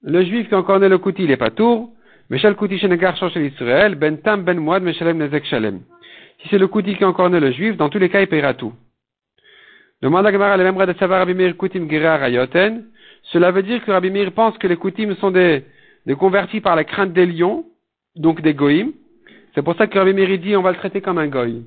Le 0.02 0.24
juif 0.24 0.48
qui 0.48 0.56
encore 0.56 0.80
né 0.80 0.88
le 0.88 1.00
kouti, 1.00 1.26
il 1.26 1.32
est 1.32 1.38
patour. 1.38 1.92
Meshal 2.30 2.56
kouti 2.56 2.80
Shenegar, 2.80 3.18
charge 3.18 3.36
l'Israël, 3.36 3.96
ben 3.96 4.22
tam 4.22 4.46
ben 4.46 4.58
moad, 4.58 4.84
meshalem 4.84 5.18
nezek 5.18 5.44
shalem. 5.48 5.82
Si 6.42 6.48
c'est 6.48 6.58
le 6.58 6.68
kouti 6.70 6.96
qui 6.96 7.04
encore 7.04 7.30
né 7.30 7.42
le 7.42 7.52
juif, 7.52 7.76
dans 7.76 7.90
tous 7.90 8.00
les 8.00 8.08
cas, 8.08 8.22
il 8.22 8.28
paiera 8.28 8.54
tout. 8.54 8.74
Demande 10.02 10.26
à 10.26 10.32
Gemara, 10.32 10.56
le 10.56 10.64
même 10.64 10.86
de 10.86 10.94
savoir 10.94 11.20
Rabbi 11.20 11.34
Meir 11.34 11.58
koutim 11.58 11.90
gerar 11.90 12.24
ayoten. 12.24 12.86
Cela 13.32 13.52
veut 13.52 13.64
dire 13.64 13.84
que 13.84 13.92
Rabbi 13.92 14.12
Meir 14.12 14.32
pense 14.32 14.58
que 14.58 14.68
les 14.68 14.78
koutim 14.78 15.16
sont 15.16 15.32
des, 15.32 15.66
des 16.06 16.16
convertis 16.16 16.62
par 16.62 16.76
la 16.76 16.84
crainte 16.84 17.14
des 17.14 17.26
lions, 17.26 17.66
donc 18.16 18.42
des 18.42 18.54
goïms. 18.54 18.92
C'est 19.54 19.64
pour 19.64 19.76
ça 19.76 19.88
que 19.88 19.98
Rabbi 19.98 20.14
Meir 20.14 20.38
dit 20.40 20.56
on 20.56 20.62
va 20.62 20.72
le 20.72 20.78
traiter 20.78 21.02
comme 21.02 21.18
un 21.18 21.28
goy. 21.28 21.64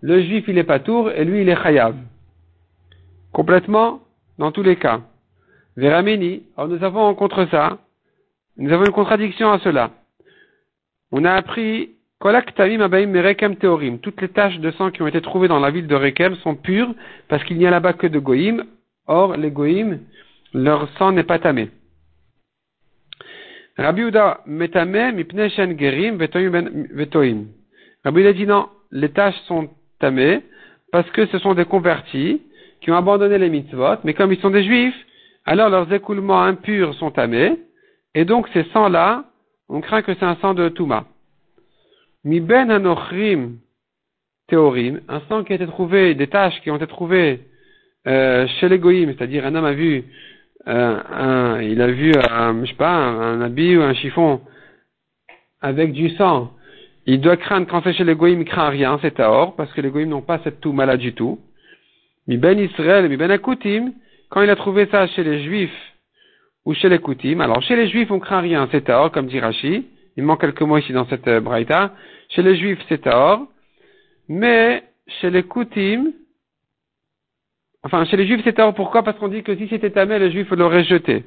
Le 0.00 0.22
juif 0.22 0.44
il 0.48 0.58
est 0.58 0.64
patour 0.64 1.10
et 1.10 1.24
lui 1.24 1.42
il 1.42 1.48
est 1.48 1.62
chayav. 1.62 1.94
Complètement 3.32 4.00
dans 4.38 4.52
tous 4.52 4.62
les 4.62 4.76
cas. 4.76 5.00
Veramini, 5.76 6.42
alors 6.56 6.68
nous 6.68 6.82
avons 6.82 7.14
contre 7.14 7.46
ça, 7.50 7.78
nous 8.56 8.72
avons 8.72 8.84
une 8.84 8.92
contradiction 8.92 9.52
à 9.52 9.58
cela. 9.60 9.90
On 11.12 11.24
a 11.24 11.32
appris. 11.32 11.90
Toutes 12.20 14.20
les 14.20 14.28
taches 14.30 14.58
de 14.58 14.72
sang 14.72 14.90
qui 14.90 15.02
ont 15.02 15.06
été 15.06 15.20
trouvées 15.20 15.46
dans 15.46 15.60
la 15.60 15.70
ville 15.70 15.86
de 15.86 15.94
Rekem 15.94 16.34
sont 16.38 16.56
pures 16.56 16.92
parce 17.28 17.44
qu'il 17.44 17.58
n'y 17.58 17.66
a 17.66 17.70
là-bas 17.70 17.92
que 17.92 18.08
de 18.08 18.18
Goïm. 18.18 18.64
Or, 19.06 19.36
les 19.36 19.52
Goïm, 19.52 20.00
leur 20.54 20.88
sang 20.98 21.12
n'est 21.12 21.24
pas 21.24 21.38
tamé. 21.38 21.70
Rabbi 23.76 24.02
Uda 24.02 24.40
metame 24.46 25.12
mipne 25.14 25.48
shen 25.50 25.78
gerim 25.78 26.16
ben, 26.16 26.86
vetoim. 26.92 27.46
Rabbi 28.04 28.20
Uda 28.20 28.32
dit 28.32 28.46
non, 28.46 28.68
les 28.90 29.10
taches 29.10 29.40
sont 29.46 29.70
tamées 30.00 30.42
parce 30.90 31.08
que 31.10 31.26
ce 31.26 31.38
sont 31.38 31.54
des 31.54 31.64
convertis 31.64 32.42
qui 32.80 32.90
ont 32.90 32.96
abandonné 32.96 33.38
les 33.38 33.50
mitzvot, 33.50 33.98
mais 34.04 34.14
comme 34.14 34.32
ils 34.32 34.40
sont 34.40 34.50
des 34.50 34.64
juifs, 34.64 34.96
alors 35.44 35.68
leurs 35.68 35.92
écoulements 35.92 36.42
impurs 36.42 36.94
sont 36.94 37.10
tamés, 37.10 37.56
et 38.14 38.24
donc 38.24 38.48
ces 38.52 38.64
sangs-là, 38.72 39.24
on 39.68 39.80
craint 39.80 40.02
que 40.02 40.14
c'est 40.14 40.24
un 40.24 40.36
sang 40.36 40.54
de 40.54 40.68
Touma. 40.68 41.04
Mi 42.24 42.40
ben 42.40 42.70
anochrim 42.70 43.58
théorim, 44.48 45.00
un 45.08 45.20
sang 45.28 45.44
qui 45.44 45.52
a 45.52 45.56
été 45.56 45.66
trouvé, 45.66 46.14
des 46.14 46.26
taches 46.26 46.60
qui 46.62 46.70
ont 46.70 46.76
été 46.76 46.86
trouvées 46.86 47.40
euh, 48.06 48.46
chez 48.58 48.68
les 48.68 48.80
c'est-à-dire 49.06 49.44
un 49.44 49.54
homme 49.54 49.64
a 49.64 49.72
vu, 49.72 50.04
euh, 50.66 51.00
un, 51.10 51.62
il 51.62 51.80
a 51.80 51.86
vu, 51.86 52.12
un, 52.14 52.64
je 52.64 52.70
sais 52.70 52.76
pas, 52.76 52.94
un, 52.94 53.40
habit 53.40 53.76
ou 53.76 53.82
un 53.82 53.94
chiffon 53.94 54.40
avec 55.60 55.92
du 55.92 56.10
sang. 56.10 56.52
Il 57.06 57.20
doit 57.20 57.36
craindre 57.36 57.66
quand 57.66 57.82
c'est 57.82 57.94
chez 57.94 58.04
les 58.04 58.14
goïms, 58.14 58.42
il 58.42 58.44
craint 58.44 58.68
rien, 58.68 58.98
c'est 59.00 59.18
or, 59.20 59.56
parce 59.56 59.72
que 59.72 59.80
les 59.80 59.90
goïms 59.90 60.10
n'ont 60.10 60.22
pas 60.22 60.40
cette 60.44 60.60
touma 60.60 60.84
là 60.84 60.96
du 60.96 61.14
tout. 61.14 61.38
Mi 62.26 62.36
ben 62.36 62.58
Israël, 62.58 63.08
mi 63.08 63.16
ben 63.16 63.30
akoutim, 63.30 63.92
quand 64.28 64.42
il 64.42 64.50
a 64.50 64.56
trouvé 64.56 64.86
ça 64.86 65.06
chez 65.06 65.24
les 65.24 65.42
juifs 65.42 65.94
ou 66.66 66.74
chez 66.74 66.90
les 66.90 66.98
koutim, 66.98 67.40
alors 67.40 67.62
chez 67.62 67.76
les 67.76 67.88
juifs 67.88 68.10
on 68.10 68.18
craint 68.18 68.40
rien, 68.40 68.68
c'est 68.70 68.90
or, 68.90 69.10
comme 69.10 69.26
dit 69.26 69.40
Rashi, 69.40 69.86
il 70.16 70.24
manque 70.24 70.42
quelques 70.42 70.60
mots 70.60 70.76
ici 70.76 70.92
dans 70.92 71.06
cette 71.06 71.26
euh, 71.28 71.40
braïta, 71.40 71.94
chez 72.28 72.42
les 72.42 72.56
juifs 72.56 72.80
c'est 72.90 73.06
or, 73.06 73.46
mais 74.28 74.82
chez 75.06 75.30
les 75.30 75.44
koutim, 75.44 76.12
enfin 77.82 78.04
chez 78.04 78.16
les 78.16 78.26
juifs 78.26 78.42
c'est 78.44 78.58
or, 78.60 78.74
pourquoi? 78.74 79.02
Parce 79.02 79.18
qu'on 79.18 79.28
dit 79.28 79.42
que 79.42 79.56
si 79.56 79.68
c'était 79.68 79.90
tamé, 79.90 80.18
le 80.18 80.30
juif 80.30 80.50
l'aurait 80.50 80.84
jeté. 80.84 81.24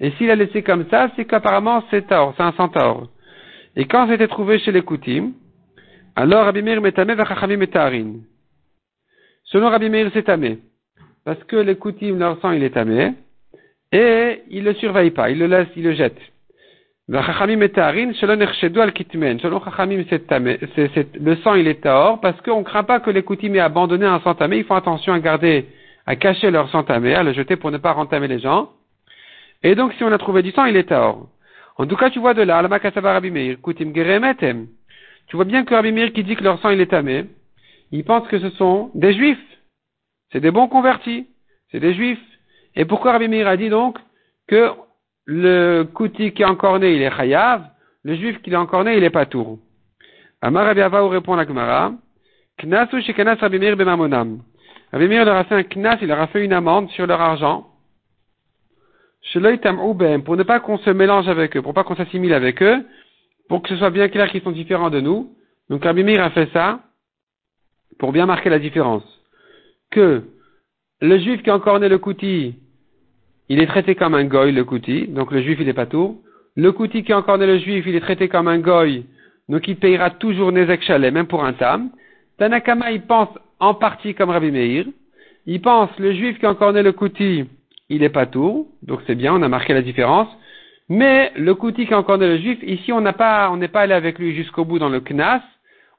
Et 0.00 0.10
s'il 0.12 0.30
a 0.30 0.36
laissé 0.36 0.62
comme 0.62 0.86
ça, 0.90 1.10
c'est 1.16 1.24
qu'apparemment 1.24 1.84
c'est 1.90 2.10
or, 2.12 2.34
c'est 2.36 2.42
un 2.42 2.52
centaure. 2.52 3.08
Et 3.76 3.86
quand 3.86 4.08
c'était 4.08 4.28
trouvé 4.28 4.58
chez 4.58 4.72
les 4.72 4.82
koutim, 4.82 5.32
alors 6.16 6.44
Rabbi 6.44 6.62
Meir 6.62 6.80
metamé 6.80 7.14
vachachamim 7.14 7.58
metarin. 7.58 8.14
Selon 9.44 9.70
Rabbi 9.70 9.88
Meir, 9.88 10.10
c'est 10.12 10.24
tamé. 10.24 10.58
Parce 11.24 11.42
que 11.44 11.56
les 11.56 11.76
koutim, 11.76 12.18
leur 12.18 12.40
sang, 12.40 12.52
il 12.52 12.62
est 12.62 12.70
tamé. 12.70 13.12
Et 13.92 14.42
il 14.50 14.64
le 14.64 14.74
surveille 14.74 15.10
pas, 15.10 15.30
il 15.30 15.38
le 15.38 15.46
laisse, 15.46 15.68
il 15.76 15.84
le 15.84 15.94
jette. 15.94 16.18
Selon 17.10 17.22
Chachamim, 17.22 17.60
c'est 20.10 21.18
le 21.18 21.36
sang, 21.36 21.54
il 21.54 21.66
est 21.66 21.82
tort, 21.82 22.20
parce 22.20 22.38
qu'on 22.42 22.58
ne 22.58 22.64
craint 22.64 22.84
pas 22.84 23.00
que 23.00 23.08
les 23.10 23.22
koutim 23.22 23.54
aient 23.54 23.60
abandonné 23.60 24.04
un 24.04 24.20
sang 24.20 24.34
tamé. 24.34 24.58
Ils 24.58 24.64
font 24.64 24.74
attention 24.74 25.14
à 25.14 25.20
garder, 25.20 25.64
à 26.08 26.16
cacher 26.16 26.50
leur 26.50 26.70
sang 26.70 26.84
tamé, 26.84 27.14
à 27.14 27.22
le 27.22 27.34
jeter 27.34 27.56
pour 27.56 27.70
ne 27.70 27.76
pas 27.76 27.92
rentamer 27.92 28.28
les 28.28 28.38
gens. 28.38 28.70
Et 29.62 29.74
donc, 29.74 29.92
si 29.92 30.04
on 30.04 30.10
a 30.10 30.16
trouvé 30.16 30.40
du 30.42 30.52
sang, 30.52 30.64
il 30.64 30.74
est 30.74 30.88
tort. 30.88 31.28
En 31.76 31.86
tout 31.86 31.96
cas, 31.96 32.08
tu 32.08 32.18
vois 32.18 32.32
de 32.32 32.40
là, 32.40 32.62
Rabbi 32.62 33.30
Meir, 33.30 33.58
geremetem. 33.94 34.68
Tu 35.26 35.36
vois 35.36 35.44
bien 35.44 35.66
que 35.66 35.74
Rabbi 35.74 35.92
Meir 35.92 36.14
qui 36.14 36.24
dit 36.24 36.34
que 36.34 36.42
leur 36.42 36.58
sang, 36.60 36.70
il 36.70 36.80
est 36.80 36.86
tamé, 36.86 37.26
il 37.92 38.04
pense 38.04 38.26
que 38.28 38.38
ce 38.38 38.48
sont 38.56 38.90
des 38.94 39.12
juifs. 39.12 39.48
C'est 40.32 40.40
des 40.40 40.50
bons 40.50 40.68
convertis. 40.68 41.26
C'est 41.70 41.80
des 41.80 41.92
juifs. 41.92 42.24
Et 42.74 42.86
pourquoi 42.86 43.12
Rabbi 43.12 43.28
Meir 43.28 43.46
a 43.46 43.58
dit 43.58 43.68
donc 43.68 43.98
que 44.46 44.70
le 45.26 45.82
kouti 45.92 46.32
qui 46.32 46.40
est 46.40 46.46
encore 46.46 46.78
né, 46.78 46.94
il 46.94 47.02
est 47.02 47.14
chayav, 47.14 47.66
le 48.02 48.14
juif 48.14 48.40
qui 48.40 48.50
est 48.50 48.56
encore 48.56 48.82
né, 48.82 48.96
il 48.96 49.04
est 49.04 49.10
pas 49.10 49.26
tour? 49.26 49.58
Amar 50.40 50.64
Rabbi 50.64 50.80
répond 50.80 51.34
à 51.34 51.46
Gemara, 51.46 51.92
Knasu 52.56 53.02
shekanas 53.02 53.36
Rabbi 53.42 53.58
bemamonam. 53.58 54.38
Rabbi 54.92 55.06
Meir 55.06 55.24
leur 55.24 55.36
a 55.36 55.44
fait 55.44 55.54
un 55.54 55.62
knas, 55.62 55.98
il 56.00 56.08
leur 56.08 56.20
a 56.20 56.26
fait 56.28 56.44
une 56.44 56.52
amende 56.52 56.88
sur 56.90 57.06
leur 57.06 57.20
argent. 57.20 57.66
Pour 59.32 60.36
ne 60.36 60.42
pas 60.42 60.60
qu'on 60.60 60.78
se 60.78 60.90
mélange 60.90 61.28
avec 61.28 61.56
eux, 61.56 61.62
pour 61.62 61.74
pas 61.74 61.84
qu'on 61.84 61.96
s'assimile 61.96 62.32
avec 62.32 62.62
eux, 62.62 62.84
pour 63.48 63.62
que 63.62 63.68
ce 63.68 63.76
soit 63.76 63.90
bien 63.90 64.08
clair 64.08 64.30
qu'ils 64.30 64.42
sont 64.42 64.52
différents 64.52 64.90
de 64.90 65.00
nous. 65.00 65.30
Donc 65.68 65.84
Rabbi 65.84 66.02
Meir 66.02 66.22
a 66.22 66.30
fait 66.30 66.48
ça 66.52 66.80
pour 67.98 68.12
bien 68.12 68.26
marquer 68.26 68.48
la 68.48 68.58
différence. 68.58 69.02
Que 69.90 70.24
le 71.00 71.18
juif 71.18 71.42
qui 71.42 71.50
a 71.50 71.54
encore 71.54 71.78
né 71.80 71.88
le 71.88 71.98
kouti, 71.98 72.56
il 73.50 73.60
est 73.60 73.66
traité 73.66 73.94
comme 73.94 74.14
un 74.14 74.24
goy, 74.24 74.52
le 74.52 74.64
kouti, 74.64 75.08
donc 75.08 75.32
le 75.32 75.42
juif 75.42 75.58
il 75.60 75.68
est 75.68 75.74
pas 75.74 75.86
tout. 75.86 76.22
Le 76.56 76.72
kouti 76.72 77.02
qui 77.02 77.12
a 77.12 77.18
encore 77.18 77.38
né 77.38 77.46
le 77.46 77.58
juif, 77.58 77.84
il 77.86 77.94
est 77.94 78.00
traité 78.00 78.28
comme 78.28 78.48
un 78.48 78.58
goy, 78.58 79.04
donc 79.48 79.68
il 79.68 79.76
payera 79.76 80.10
toujours 80.10 80.52
Nezek 80.52 80.82
Chalet, 80.82 81.12
même 81.12 81.26
pour 81.26 81.44
un 81.44 81.52
tam. 81.52 81.90
Tanakama, 82.38 82.92
il 82.92 83.02
pense 83.02 83.28
en 83.60 83.74
partie 83.74 84.14
comme 84.14 84.30
Rabbi 84.30 84.50
Meir. 84.50 84.86
Il 85.46 85.60
pense, 85.60 85.90
le 85.98 86.12
juif 86.12 86.38
qui 86.38 86.46
a 86.46 86.50
encore 86.50 86.72
né 86.72 86.82
le 86.82 86.92
kouti, 86.92 87.46
il 87.88 88.02
est 88.02 88.10
pas 88.10 88.26
tout, 88.26 88.68
donc 88.82 89.00
c'est 89.06 89.14
bien, 89.14 89.34
on 89.34 89.42
a 89.42 89.48
marqué 89.48 89.72
la 89.72 89.82
différence. 89.82 90.28
Mais 90.88 91.32
le 91.36 91.54
kouti 91.54 91.86
qui 91.86 91.94
a 91.94 91.98
encore 91.98 92.18
né 92.18 92.26
le 92.26 92.38
juif, 92.38 92.58
ici 92.62 92.92
on 92.92 93.00
n'est 93.00 93.12
pas 93.12 93.50
allé 93.74 93.94
avec 93.94 94.18
lui 94.18 94.34
jusqu'au 94.34 94.64
bout 94.64 94.78
dans 94.78 94.88
le 94.88 95.00
knas, 95.00 95.42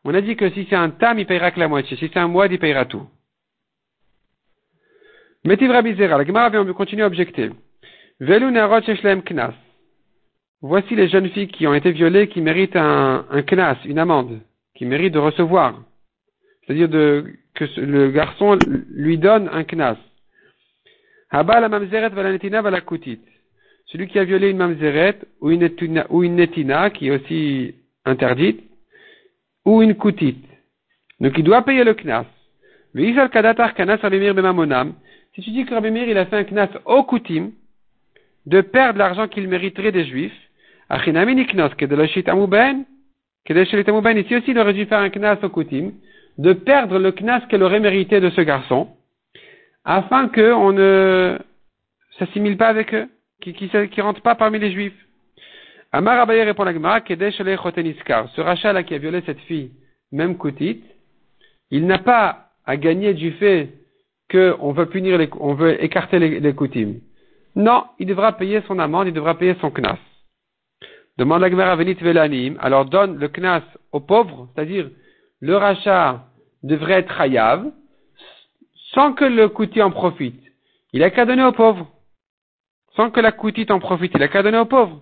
on 0.04 0.13
a 0.13 0.22
dit 0.22 0.36
que 0.36 0.50
si 0.52 0.65
c'est 0.69 0.76
un 0.76 0.91
tam, 0.91 1.19
il 1.19 1.26
payera 1.26 1.52
que 1.52 1.60
la 1.60 1.67
moitié. 1.67 1.98
Si 1.98 2.10
c'est 2.13 2.19
un 2.19 2.28
moed, 2.28 2.52
il 2.52 2.60
payera 2.60 2.86
tout. 2.86 3.06
Metiv 5.43 5.72
Rabizera, 5.72 6.17
la 6.17 6.26
Gemara 6.26 6.50
vient 6.50 6.65
continuer 6.74 7.04
à 7.04 7.08
objecter. 7.08 7.50
Knas. 8.22 9.54
Voici 10.62 10.95
les 10.95 11.08
jeunes 11.08 11.30
filles 11.30 11.48
qui 11.48 11.67
ont 11.67 11.74
été 11.74 11.91
violées, 11.91 12.28
qui 12.28 12.41
méritent 12.41 12.76
un 12.76 13.26
knas, 13.50 13.78
une 13.86 14.00
amende, 14.00 14.39
qui 14.76 14.86
méritent 14.86 15.13
de 15.13 15.19
recevoir. 15.19 15.76
C'est-à-dire 16.70 16.90
que 17.56 17.66
le 17.82 18.12
garçon 18.12 18.60
lui 18.92 19.18
donne 19.18 19.50
un 19.52 19.64
knas. 19.64 19.98
Haba 21.32 21.60
la 21.60 21.68
mamzeret 21.68 22.10
valanetina 22.10 22.62
valakutit. 22.62 23.20
Celui 23.88 24.08
qui 24.08 24.20
a 24.20 24.24
violé 24.24 24.52
une 24.52 24.58
mamzeret 24.58 25.16
ou 25.42 25.50
une, 25.50 25.68
une 25.82 26.36
netina, 26.36 26.92
qui 26.92 27.08
est 27.08 27.12
aussi 27.12 27.74
interdite, 28.06 28.62
ou 29.66 29.82
une 29.82 29.96
koutit. 29.96 30.38
Donc 31.20 31.40
il 31.40 31.44
doit 31.44 31.64
payer 31.64 31.84
le 31.84 31.96
knas. 31.96 32.28
Si 32.94 33.16
tu 35.42 35.50
dis 35.50 35.66
que 35.66 35.74
Rabbi 35.74 35.90
il 35.90 36.18
a 36.20 36.28
fait 36.28 36.38
un 36.38 36.44
knas 36.44 36.70
au 36.86 37.02
koutim, 37.02 37.50
de 38.46 38.62
perdre 38.62 39.00
l'argent 39.00 39.28
qu'il 39.28 39.48
mériterait 39.48 39.92
des 39.92 40.06
juifs, 40.06 40.38
ici 40.92 41.10
aussi 44.36 44.52
il 44.52 44.60
aurait 44.60 44.74
dû 44.74 44.86
faire 44.86 45.00
un 45.00 45.10
knas 45.10 45.40
au 45.42 45.50
koutim, 45.50 45.94
de 46.40 46.54
perdre 46.54 47.00
le 47.00 47.12
knas 47.12 47.42
qu'elle 47.48 47.63
aurait 47.63 47.81
mérité 47.81 48.21
de 48.21 48.29
ce 48.29 48.40
garçon, 48.40 48.87
afin 49.83 50.29
qu'on 50.29 50.71
ne 50.71 51.37
s'assimile 52.17 52.56
pas 52.56 52.69
avec 52.69 52.94
eux, 52.94 53.10
qui, 53.42 53.54
qui, 53.54 54.02
rentre 54.02 54.21
pas 54.21 54.35
parmi 54.35 54.58
les 54.58 54.71
juifs. 54.71 54.98
Amar 55.92 56.17
Abaye 56.17 56.44
répond 56.44 56.63
à 56.63 56.73
Gemara, 56.73 57.02
ce 57.06 58.42
rachat 58.42 58.71
là 58.71 58.83
qui 58.83 58.96
a 58.96 59.00
violé 59.00 59.21
cette 59.25 59.42
fille, 59.42 59.71
même 60.13 60.37
Koutit, 60.37 60.81
il 61.71 61.85
n'a 61.85 62.00
pas 62.00 62.52
à 62.65 62.77
gagner 62.77 63.13
du 63.13 63.31
fait 63.33 63.73
qu'on 64.31 64.71
veut 64.71 64.85
punir 64.85 65.17
les, 65.17 65.29
on 65.42 65.56
veut 65.56 65.83
écarter 65.83 66.19
les, 66.19 66.40
les 66.40 66.56
Non, 67.58 67.83
il 68.00 68.06
devra 68.08 68.37
payer 68.37 68.62
son 68.65 68.79
amende, 68.79 69.08
il 69.08 69.13
devra 69.13 69.37
payer 69.37 69.56
son 69.60 69.71
knas. 69.71 70.00
Demande 71.17 71.42
la 71.42 71.50
Gemara 71.50 71.75
Venit 71.75 71.96
Velanim, 71.96 72.58
alors 72.62 72.85
donne 72.85 73.17
le 73.17 73.27
knas 73.27 73.63
aux 73.92 74.00
pauvres, 74.00 74.48
c'est-à-dire 74.54 74.90
le 75.42 75.56
rachat 75.56 76.25
devrait 76.63 77.00
être 77.00 77.19
hayav, 77.19 77.71
sans 78.94 79.13
que 79.13 79.25
le 79.25 79.48
kouti 79.50 79.81
en 79.81 79.92
profite. 79.92 80.42
Il 80.94 81.04
a 81.04 81.10
qu'à 81.10 81.25
donner 81.25 81.44
aux 81.44 81.52
pauvres. 81.52 81.87
Sans 82.96 83.12
que 83.12 83.19
la 83.19 83.31
kouti 83.31 83.65
en 83.69 83.79
profite, 83.79 84.12
il 84.15 84.23
a 84.23 84.27
qu'à 84.27 84.44
donner 84.44 84.58
aux 84.58 84.65
pauvres. 84.65 85.02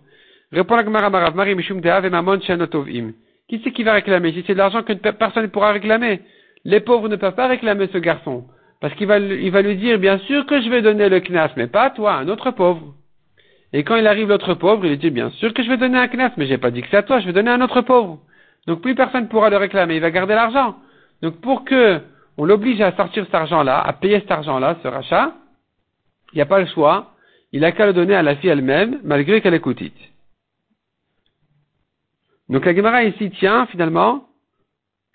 Répond 0.52 0.76
la 0.76 0.84
Gemara 0.84 1.10
Marav 1.10 1.36
Mishum 1.56 1.82
Deav 1.82 2.06
et 2.06 2.10
Mamon 2.10 2.40
Shanotovim. 2.42 3.14
Qui 3.50 3.62
c'est 3.64 3.72
qui 3.72 3.84
va 3.84 3.94
réclamer? 3.94 4.34
Si 4.34 4.44
c'est 4.46 4.54
de 4.54 4.58
l'argent 4.58 4.84
que 4.84 4.94
personne 4.94 5.44
ne 5.44 5.48
pourra 5.48 5.72
réclamer. 5.72 6.22
les 6.66 6.82
pauvres 6.82 7.08
ne 7.08 7.16
peuvent 7.16 7.36
pas 7.36 7.48
réclamer 7.48 7.88
ce 7.92 7.98
garçon. 7.98 8.46
Parce 8.80 8.94
qu'il 8.96 9.08
va, 9.08 9.20
lui 9.20 9.76
dire, 9.78 9.98
bien 9.98 10.20
sûr 10.20 10.46
que 10.46 10.62
je 10.62 10.70
vais 10.70 10.82
donner 10.82 11.10
le 11.10 11.20
knas, 11.20 11.52
mais 11.56 11.68
pas 11.68 11.84
à 11.84 11.90
toi, 11.90 12.14
un 12.14 12.28
autre 12.28 12.52
pauvre. 12.52 12.94
Et 13.74 13.84
quand 13.84 13.96
il 13.96 14.06
arrive 14.06 14.30
l'autre 14.30 14.54
pauvre, 14.54 14.86
il 14.86 14.98
dit, 14.98 15.10
bien 15.10 15.32
sûr 15.32 15.54
que 15.54 15.64
je 15.64 15.70
vais 15.70 15.78
donner 15.78 15.98
un 15.98 16.08
knas, 16.08 16.32
mais 16.38 16.46
j'ai 16.46 16.58
pas 16.58 16.72
dit 16.72 16.82
que 16.82 16.88
c'est 16.92 16.98
à 16.98 17.04
toi, 17.04 17.20
je 17.20 17.26
vais 17.26 17.34
donner 17.34 17.50
un 17.50 17.62
autre 17.62 17.82
pauvre. 17.82 18.20
Donc 18.68 18.82
plus 18.82 18.96
personne 18.96 19.24
ne 19.24 19.28
pourra 19.28 19.50
le 19.50 19.58
réclamer, 19.58 19.96
il 19.96 20.02
va 20.02 20.12
garder 20.12 20.36
l'argent. 20.36 20.76
Donc 21.22 21.42
pour 21.42 21.66
que 21.66 22.02
on 22.38 22.46
l'oblige 22.46 22.82
à 22.82 22.96
sortir 22.96 23.26
cet 23.26 23.34
argent-là, 23.34 23.82
à 23.82 23.94
payer 23.94 24.20
cet 24.20 24.30
argent-là, 24.30 24.78
ce 24.84 24.88
rachat, 24.88 25.34
il 26.34 26.36
n'y 26.36 26.42
a 26.42 26.46
pas 26.46 26.60
le 26.60 26.68
choix, 26.68 27.14
il 27.52 27.66
a 27.66 27.72
qu'à 27.72 27.88
le 27.88 27.94
donner 27.94 28.14
à 28.14 28.22
la 28.22 28.36
fille 28.36 28.50
elle-même, 28.50 29.00
malgré 29.04 29.42
qu'elle 29.42 29.56
est 29.56 29.60
coutite. 29.60 29.98
Donc 32.50 32.66
la 32.66 32.76
Gemara 32.76 33.04
ici 33.04 33.32
tient 33.32 33.66
finalement 33.68 34.28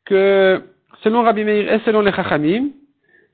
que 0.05 0.62
selon 1.03 1.22
Rabbi 1.22 1.44
Meir 1.44 1.72
et 1.72 1.80
selon 1.84 2.00
les 2.00 2.12
Chachamim, 2.12 2.70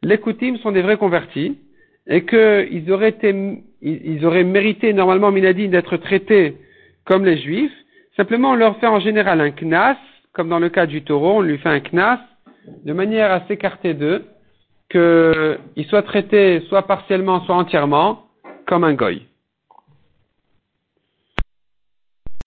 les 0.02 0.18
Koutim 0.18 0.56
sont 0.58 0.70
des 0.70 0.82
vrais 0.82 0.96
convertis 0.96 1.58
et 2.06 2.24
qu'ils 2.24 2.92
auraient, 2.92 3.16
auraient 4.22 4.44
mérité 4.44 4.92
normalement 4.92 5.30
Minadine 5.30 5.70
d'être 5.70 5.96
traités 5.96 6.56
comme 7.04 7.24
les 7.24 7.38
Juifs. 7.38 7.72
Simplement, 8.17 8.51
on 8.51 8.55
leur 8.55 8.79
fait 8.79 8.87
en 8.87 8.99
général 8.99 9.41
un 9.41 9.51
knas, 9.51 9.97
comme 10.33 10.49
dans 10.49 10.59
le 10.59 10.69
cas 10.69 10.85
du 10.85 11.03
taureau, 11.03 11.37
on 11.37 11.41
lui 11.41 11.57
fait 11.57 11.69
un 11.69 11.79
knas 11.79 12.19
de 12.85 12.93
manière 12.93 13.31
à 13.31 13.45
s'écarter 13.47 13.93
d'eux, 13.93 14.25
qu'ils 14.91 15.85
soient 15.89 16.03
traités 16.03 16.61
soit 16.69 16.85
partiellement, 16.87 17.43
soit 17.45 17.55
entièrement 17.55 18.25
comme 18.67 18.83
un 18.83 18.93
goy. 18.93 19.21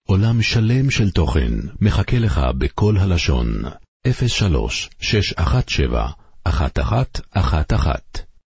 עולם 0.09 0.43
שלם 0.43 0.91
של 0.91 1.11
תוכן 1.11 1.53
מחכה 1.81 2.19
לך 2.19 2.41
בכל 2.59 2.95
הלשון, 3.01 3.47
03 4.07 4.89
617 5.01 6.13
1111 6.47 8.27